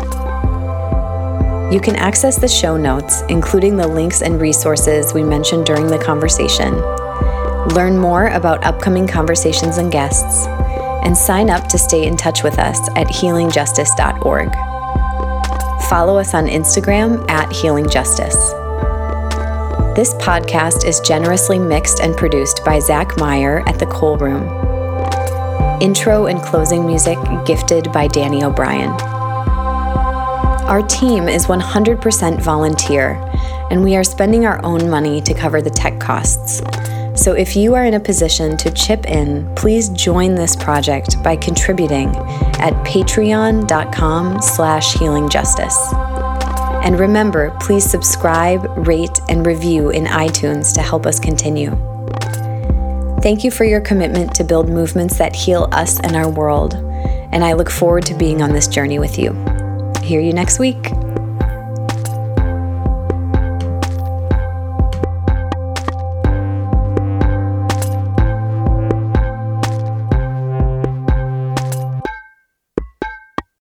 [1.72, 5.97] You can access the show notes, including the links and resources we mentioned during the
[5.97, 6.74] conversation,
[7.74, 10.47] learn more about upcoming conversations and guests,
[11.05, 14.53] and sign up to stay in touch with us at healingjustice.org
[15.93, 18.36] follow us on Instagram at Healing Justice.
[19.95, 24.41] This podcast is generously mixed and produced by Zach Meyer at the Cole Room.
[25.84, 28.89] Intro and closing music gifted by Danny O'Brien.
[30.66, 33.22] Our team is 100% volunteer,
[33.70, 36.59] and we are spending our own money to cover the tech costs.
[37.24, 41.38] So if you are in a position to chip in, please join this project by
[41.38, 42.10] contributing
[42.60, 45.94] at patreon.com slash healingjustice.
[46.84, 51.70] And remember, please subscribe, rate, and review in iTunes to help us continue.
[53.22, 57.42] Thank you for your commitment to build movements that heal us and our world, and
[57.42, 59.32] I look forward to being on this journey with you.
[60.02, 60.92] Hear you next week.